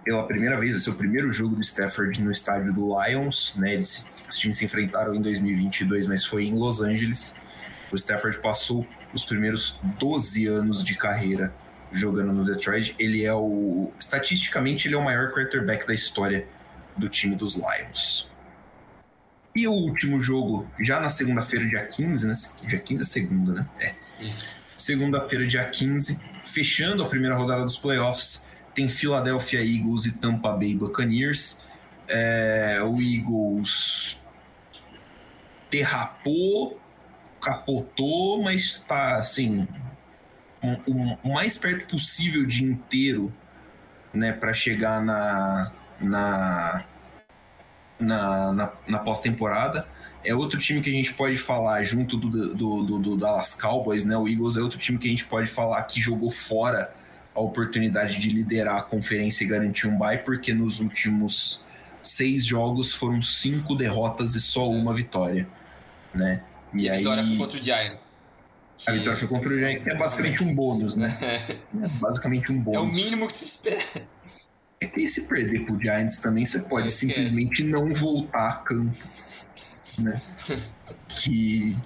[0.04, 3.76] pela primeira vez, vai ser o primeiro jogo do Stafford no estádio do Lions, né?
[3.76, 7.36] Eles, os times se enfrentaram em 2022, mas foi em Los Angeles.
[7.92, 11.54] O Stafford passou os primeiros 12 anos de carreira
[11.92, 12.96] jogando no Detroit.
[12.98, 13.92] Ele é o.
[14.00, 16.48] Estatisticamente, ele é o maior quarterback da história
[16.98, 18.30] do time dos Lions.
[19.54, 22.34] E o último jogo, já na segunda-feira, dia 15, né?
[22.64, 23.68] Dia 15 é segunda, né?
[23.80, 23.94] É.
[24.22, 24.56] Isso.
[24.78, 30.74] Segunda-feira, dia 15, fechando a primeira rodada dos playoffs, tem Philadelphia Eagles e Tampa Bay
[30.74, 31.60] Buccaneers.
[32.08, 34.20] É, o Eagles
[35.70, 36.80] derrapou,
[37.42, 39.68] capotou, mas está assim
[40.64, 43.34] o, o mais perto possível de inteiro,
[44.14, 46.84] né, para chegar na na
[48.00, 49.88] na, na, na pós-temporada
[50.24, 54.06] é outro time que a gente pode falar junto do, do, do, do, Dallas Cowboys,
[54.06, 54.16] né?
[54.18, 56.94] O Eagles é outro time que a gente pode falar que jogou fora
[57.34, 61.64] a oportunidade de liderar a conferência e garantir um bye, porque nos últimos
[62.04, 65.48] seis jogos foram cinco derrotas e só uma vitória,
[66.14, 66.44] né?
[66.74, 66.98] E, e aí...
[67.00, 68.21] vitória contra o Giants.
[68.88, 71.18] A vitória foi contra o Giants, que é basicamente um bônus, né?
[71.22, 72.82] é basicamente um bônus.
[72.82, 74.08] É o mínimo que se espera.
[74.80, 78.98] É que se perder pro Giants também, você pode simplesmente não voltar a campo
[80.00, 80.22] né?
[81.08, 81.78] que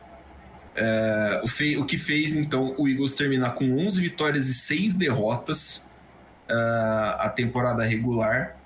[0.75, 4.95] é, o, fei, o que fez então o Eagles terminar com 11 vitórias e 6
[4.95, 5.77] derrotas
[6.49, 8.57] uh, a temporada regular.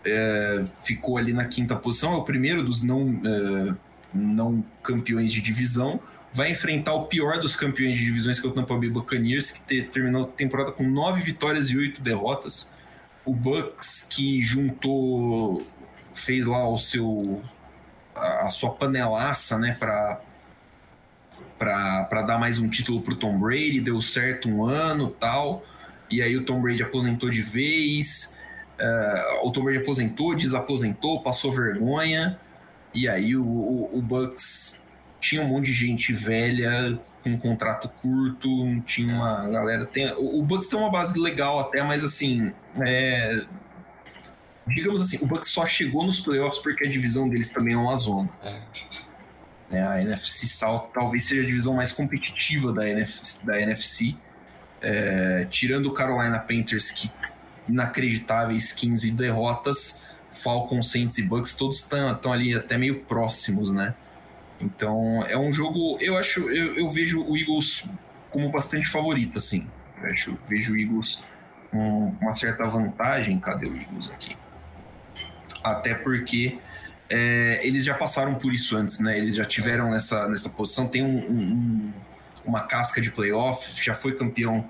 [0.00, 3.76] Uh, ficou ali na quinta posição, é o primeiro dos não, uh,
[4.14, 6.00] não campeões de divisão.
[6.32, 9.60] Vai enfrentar o pior dos campeões de divisões, que é o Tampa Bay Buccaneers, que
[9.62, 12.70] te, terminou a temporada com 9 vitórias e 8 derrotas.
[13.24, 15.66] O Bucks, que juntou,
[16.14, 17.42] fez lá o seu
[18.14, 20.20] a, sua panelaça, né, para
[21.58, 25.62] para dar mais um título para o Tom Brady, deu certo um ano tal,
[26.08, 28.34] e aí o Tom Brady aposentou de vez,
[28.80, 32.40] uh, o Tom Brady aposentou, desaposentou, passou vergonha,
[32.94, 34.74] e aí o, o, o, Bucks
[35.20, 39.86] tinha um monte de gente velha com um contrato curto, tinha uma galera...
[39.86, 43.44] Tem, o, Bucks tem uma base legal até, mas assim, é,
[44.66, 47.96] digamos assim, o Bucks só chegou nos playoffs porque a divisão deles também é uma
[47.98, 48.30] zona.
[48.42, 48.60] É.
[49.72, 54.16] É, a NFC South talvez seja a divisão mais competitiva da, NFC, da NFC
[54.80, 57.10] é, tirando o Carolina Panthers, que
[57.68, 60.00] inacreditáveis 15 derrotas,
[60.32, 63.94] Falcons, Saints e Bucks, todos estão ali até meio próximos, né?
[64.60, 67.84] Então é um jogo, eu acho, eu, eu vejo o Eagles
[68.30, 69.66] como bastante favorito, assim.
[70.02, 71.22] Eu acho, vejo o Eagles
[71.70, 73.38] com uma certa vantagem.
[73.40, 74.36] Cadê o Eagles aqui?
[75.62, 76.58] até porque
[77.08, 79.18] é, eles já passaram por isso antes, né?
[79.18, 80.86] Eles já tiveram nessa, nessa posição.
[80.86, 81.92] Tem um, um,
[82.44, 84.64] uma casca de playoff, já foi campeão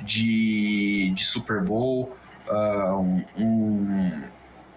[0.00, 2.16] de, de Super Bowl,
[2.48, 4.22] uh, um,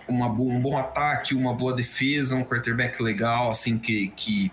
[0.07, 4.51] uma, um bom ataque, uma boa defesa, um quarterback legal, assim, que, que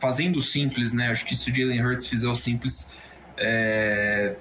[0.00, 1.08] fazendo o simples, né?
[1.08, 2.88] Acho que se o Jalen Hurts fizer o simples,
[3.36, 4.36] é,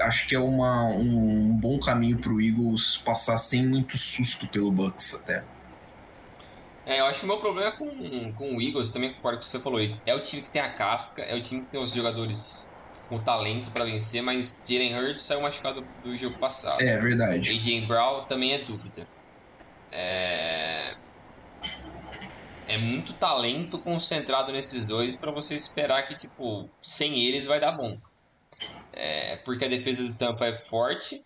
[0.00, 4.70] acho que é uma, um bom caminho para o Eagles passar sem muito susto pelo
[4.70, 5.42] Bucks até.
[6.86, 9.42] É, eu acho que o meu problema é com, com o Eagles, também concordo com
[9.42, 9.78] o que você falou.
[10.06, 12.74] É o time que tem a casca, é o time que tem os jogadores
[13.10, 16.80] com talento para vencer, mas Jalen Hurts saiu machucado do jogo passado.
[16.80, 17.50] É verdade.
[17.50, 19.06] AJ Brown também é dúvida.
[19.90, 20.94] É...
[22.66, 27.72] é muito talento concentrado nesses dois para você esperar que, tipo, sem eles vai dar
[27.72, 27.98] bom.
[28.92, 29.36] É...
[29.38, 31.22] Porque a defesa do Tampa é forte.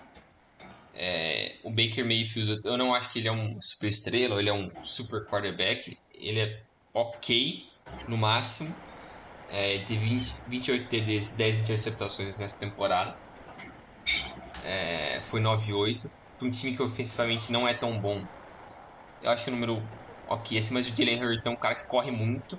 [0.94, 1.56] É...
[1.62, 4.70] O Baker Mayfield, eu não acho que ele é um super estrela, ele é um
[4.82, 5.98] super quarterback.
[6.14, 6.60] Ele é
[6.94, 7.66] ok
[8.08, 8.74] no máximo.
[9.52, 13.14] É, ele teve 20, 28 TDs, 10 interceptações nessa temporada.
[14.64, 16.10] É, foi 9-8.
[16.38, 18.26] Para um time que ofensivamente não é tão bom,
[19.22, 19.82] eu acho o número
[20.28, 20.58] ok.
[20.58, 22.58] Assim, mas o Jalen Hurts é um cara que corre muito,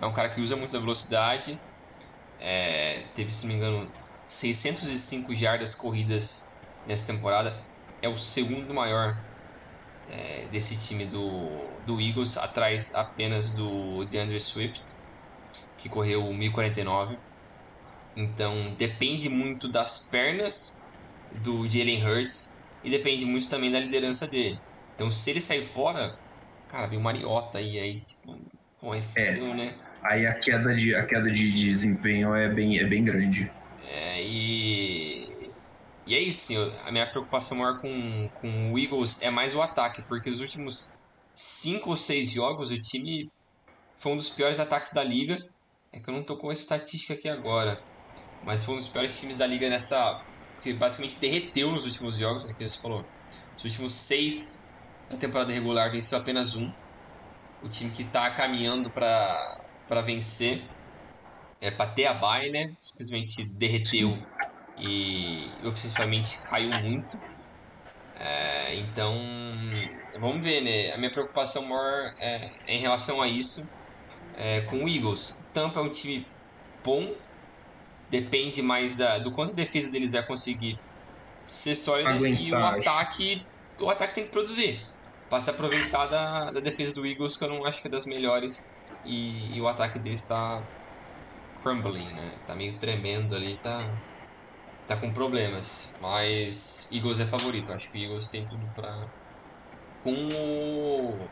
[0.00, 1.60] é um cara que usa muita velocidade.
[2.40, 3.90] É, teve, se não me engano,
[4.26, 6.54] 605 jardas corridas
[6.86, 7.56] nessa temporada.
[8.02, 9.16] É o segundo maior
[10.10, 11.48] é, desse time do,
[11.86, 14.94] do Eagles, atrás apenas do DeAndre Swift,
[15.78, 17.18] que correu 1049.
[18.16, 20.86] Então depende muito das pernas
[21.42, 24.58] do Jalen Hurts e depende muito também da liderança dele.
[24.96, 26.18] Então, se ele sair fora,
[26.68, 28.34] cara, vem o Mariota aí, aí, tipo,
[28.80, 29.78] pô, é frio, é, né?
[30.02, 33.50] Aí a queda, de, a queda de desempenho é bem, é bem grande.
[33.90, 35.26] É, e.
[36.06, 36.52] E é isso,
[36.84, 41.02] a minha preocupação maior com, com o Eagles é mais o ataque, porque os últimos
[41.34, 43.28] cinco ou seis jogos o time
[44.00, 45.36] foi um dos piores ataques da liga.
[45.92, 47.76] É que eu não tô com a estatística aqui agora,
[48.44, 50.16] mas foi um dos piores times da liga nessa.
[50.54, 53.04] Porque basicamente derreteu nos últimos jogos, é que você falou.
[53.58, 54.65] Os últimos seis
[55.10, 56.72] na temporada regular venceu apenas um.
[57.62, 60.62] O time que está caminhando para vencer
[61.60, 62.74] é para ter a bye, né?
[62.78, 64.18] Simplesmente derreteu
[64.78, 67.18] e ofensivamente caiu muito.
[68.18, 69.14] É, então,
[70.18, 70.92] vamos ver, né?
[70.92, 73.72] A minha preocupação maior é, é em relação a isso
[74.36, 75.48] é, com o Eagles.
[75.52, 76.26] Tampa é um time
[76.84, 77.14] bom,
[78.10, 80.78] depende mais da, do quanto a defesa deles vai conseguir
[81.46, 83.44] ser sólida e o ataque,
[83.80, 84.80] o ataque tem que produzir
[85.28, 88.06] para se aproveitar da, da defesa do Eagles, que eu não acho que é das
[88.06, 88.76] melhores.
[89.04, 90.62] E, e o ataque deles está
[91.62, 92.32] crumbling, né?
[92.46, 93.96] Tá meio tremendo ali, tá,
[94.86, 95.96] tá com problemas.
[96.00, 99.06] Mas Eagles é favorito, acho que o Eagles tem tudo para
[100.02, 101.28] Com o.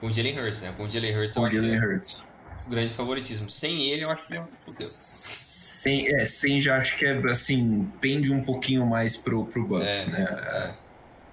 [0.00, 0.74] Com o Jalen Hurts, né?
[0.76, 2.24] Com o Jalen Hurts, eu acho Jalen que Hurts.
[2.66, 3.48] É grande favoritismo.
[3.48, 4.88] Sem ele, eu acho que fudeu.
[4.90, 10.08] Sem, é, sem já acho que é assim, pende um pouquinho mais pro, pro Bucks,
[10.08, 10.24] é, né?
[10.24, 10.74] É.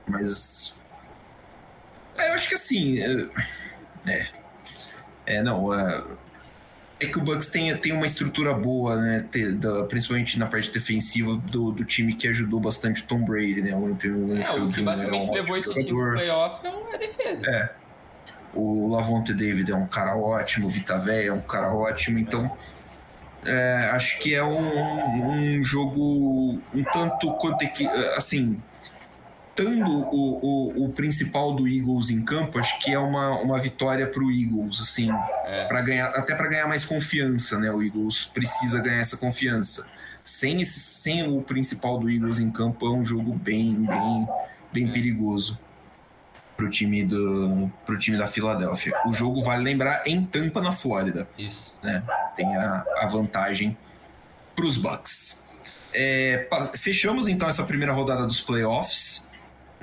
[0.06, 0.74] Mas
[2.18, 3.00] é, eu acho que assim.
[3.00, 3.28] É.
[4.06, 4.28] É,
[5.26, 5.74] é não.
[5.74, 6.04] É,
[7.00, 9.26] é que o Bucks tem, tem uma estrutura boa, né?
[9.56, 13.76] Da, principalmente na parte defensiva do, do time que ajudou bastante o Tom Brady, né?
[13.76, 15.88] O, o, é, o que basicamente um levou esse jogador.
[15.88, 17.52] time pro playoff é a defesa.
[17.52, 17.70] É.
[18.54, 22.56] O Lavonte David é um cara ótimo, o Vita Véia é um cara ótimo, então.
[23.46, 27.66] É, acho que é um, um jogo um tanto quanto
[28.16, 28.62] assim
[29.56, 34.08] estando o, o, o, principal do Eagles em campo, acho que é uma, uma vitória
[34.08, 35.10] para o Eagles, assim,
[35.46, 35.66] é.
[35.68, 37.72] para ganhar até para ganhar mais confiança, né?
[37.72, 39.88] O Eagles precisa ganhar essa confiança.
[40.24, 44.28] Sem esse, sem o principal do Eagles em campo é um jogo bem, bem,
[44.72, 45.60] bem perigoso
[46.56, 48.94] para o time do pro time da Filadélfia.
[49.06, 51.28] O jogo vale lembrar em Tampa na Flórida.
[51.38, 51.80] Isso.
[51.84, 52.02] Né?
[52.36, 53.78] Tem a, a vantagem
[54.56, 55.44] para os Bucks.
[55.94, 59.23] É, fechamos então essa primeira rodada dos playoffs.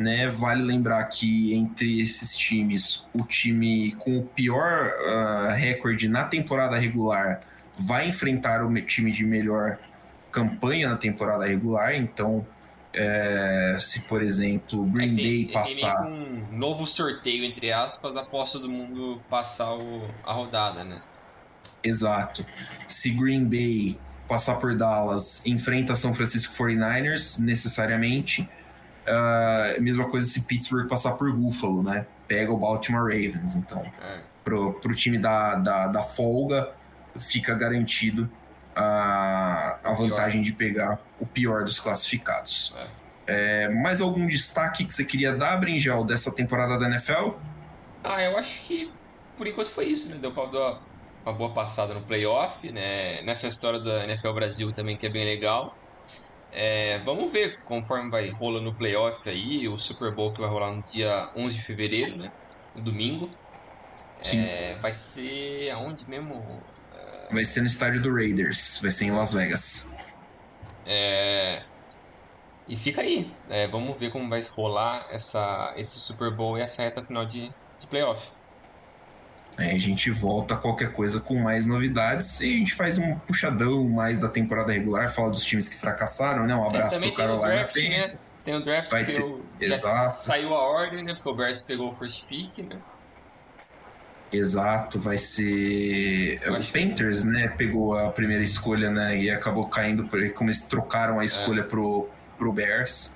[0.00, 6.24] Né, vale lembrar que entre esses times, o time com o pior uh, recorde na
[6.24, 7.40] temporada regular
[7.76, 9.78] vai enfrentar o time de melhor
[10.32, 11.94] campanha na temporada regular.
[11.94, 12.46] Então,
[12.92, 16.02] é, se por exemplo Green tem, Bay passar.
[16.02, 21.00] Tem um novo sorteio, entre aspas, após todo mundo passar o, a rodada, né?
[21.82, 22.44] Exato.
[22.88, 23.98] Se Green Bay
[24.28, 28.48] passar por Dallas, enfrenta São Francisco 49ers necessariamente
[29.06, 32.06] Uh, mesma coisa se Pittsburgh passar por Buffalo, né?
[32.28, 33.54] Pega o Baltimore Ravens.
[33.54, 34.20] Então, é.
[34.44, 36.70] pro, pro time da, da, da folga,
[37.18, 38.30] fica garantido
[38.74, 42.74] a, a vantagem de pegar o pior dos classificados.
[42.76, 43.00] É.
[43.32, 47.36] É, mais algum destaque que você queria dar, Brinjal, dessa temporada da NFL?
[48.02, 48.90] Ah, eu acho que
[49.36, 50.18] por enquanto foi isso, né?
[50.20, 50.80] Deu pra dar
[51.24, 53.22] uma boa passada no playoff, né?
[53.22, 55.74] Nessa história da NFL Brasil também que é bem legal.
[56.52, 60.72] É, vamos ver conforme vai rolando no playoff aí, o Super Bowl que vai rolar
[60.72, 62.32] no dia 11 de fevereiro, né?
[62.74, 63.30] No domingo.
[64.24, 66.62] É, vai ser aonde mesmo?
[67.30, 69.86] Vai ser no estádio do Raiders, vai ser em Las Vegas.
[70.84, 71.62] É,
[72.66, 76.82] e fica aí, é, vamos ver como vai rolar essa, esse Super Bowl e essa
[76.82, 78.30] reta final de, de playoff.
[79.58, 83.16] É, a gente volta a qualquer coisa com mais novidades e a gente faz um
[83.18, 86.54] puxadão mais da temporada regular, fala dos times que fracassaram, né?
[86.54, 87.40] Um abraço é, pro Carolina.
[87.42, 88.18] Tem o draft, né?
[88.44, 89.20] Tem o draft Vai porque
[89.58, 89.72] ter...
[89.72, 90.10] Exato.
[90.10, 91.14] saiu a ordem, né?
[91.14, 92.78] Porque o Bears pegou o first pick, né?
[94.32, 96.40] Exato, vai ser.
[96.46, 97.28] o Panthers, que...
[97.28, 97.48] né?
[97.48, 99.18] Pegou a primeira escolha, né?
[99.18, 101.64] E acabou caindo por aí, como eles trocaram a escolha é.
[101.64, 103.14] pro, pro Bears.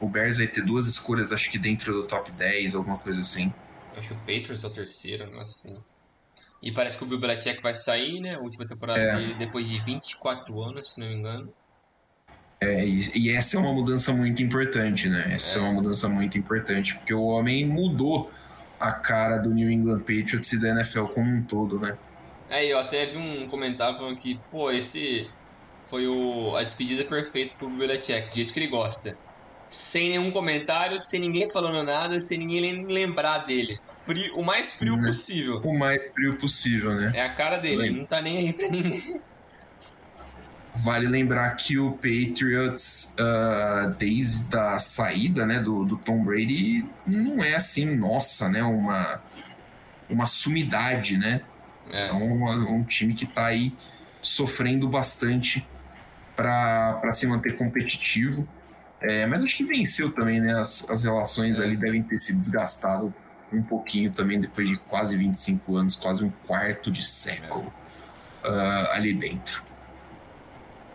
[0.00, 3.52] O Bears vai ter duas escolhas, acho que dentro do top 10, alguma coisa assim.
[3.96, 5.82] Acho que o Patriots é o terceiro, negócio assim.
[6.62, 8.36] E parece que o Bill Belichick vai sair, né?
[8.38, 9.16] Última temporada é.
[9.16, 11.52] dele, depois de 24 anos, se não me engano.
[12.60, 15.34] É, e, e essa é uma mudança muito importante, né?
[15.34, 15.60] Essa é.
[15.60, 18.30] é uma mudança muito importante, porque o homem mudou
[18.80, 21.96] a cara do New England Patriots e da NFL como um todo, né?
[22.50, 25.28] É, eu até vi um comentário falando que, pô, esse
[25.86, 29.16] foi o, a despedida perfeita pro Belichick, do jeito que ele gosta.
[29.70, 33.78] Sem nenhum comentário, sem ninguém falando nada, sem ninguém lembrar dele.
[34.06, 35.02] Frio, o mais frio uhum.
[35.02, 35.60] possível.
[35.62, 37.12] O mais frio possível, né?
[37.14, 39.20] É a cara dele, ele não tá nem aí pra ninguém.
[40.76, 47.42] Vale lembrar que o Patriots, uh, desde a saída né, do, do, Tom Brady, não
[47.42, 48.62] é assim, nossa, né?
[48.62, 49.20] Uma,
[50.08, 51.40] uma sumidade, né?
[51.90, 53.72] É, é um, um time que está aí
[54.22, 55.66] sofrendo bastante
[56.36, 58.48] para se manter competitivo.
[59.00, 60.58] É, mas acho que venceu também, né?
[60.60, 61.62] As, as relações é.
[61.62, 63.14] ali devem ter se desgastado
[63.52, 67.72] um pouquinho também depois de quase 25 anos, quase um quarto de século
[68.44, 69.62] uh, ali dentro.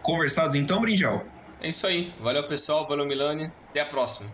[0.01, 1.26] Conversados então, Brinjal?
[1.62, 2.14] É isso aí.
[2.20, 2.88] Valeu, pessoal.
[2.88, 3.51] Valeu, Milani.
[3.70, 4.30] Até a próxima.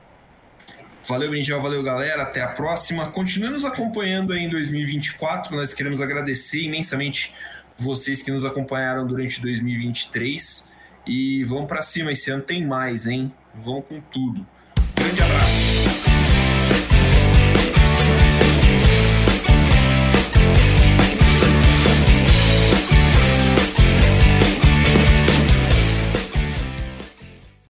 [1.07, 1.61] Valeu, Brinjal.
[1.61, 2.23] Valeu, galera.
[2.23, 3.11] Até a próxima.
[3.11, 5.55] Continue nos acompanhando aí em 2024.
[5.55, 7.33] Nós queremos agradecer imensamente
[7.77, 10.67] vocês que nos acompanharam durante 2023.
[11.05, 12.11] E vamos para cima.
[12.11, 13.31] Esse ano tem mais, hein?
[13.59, 14.45] vão com tudo.
[14.95, 16.08] Grande abraço!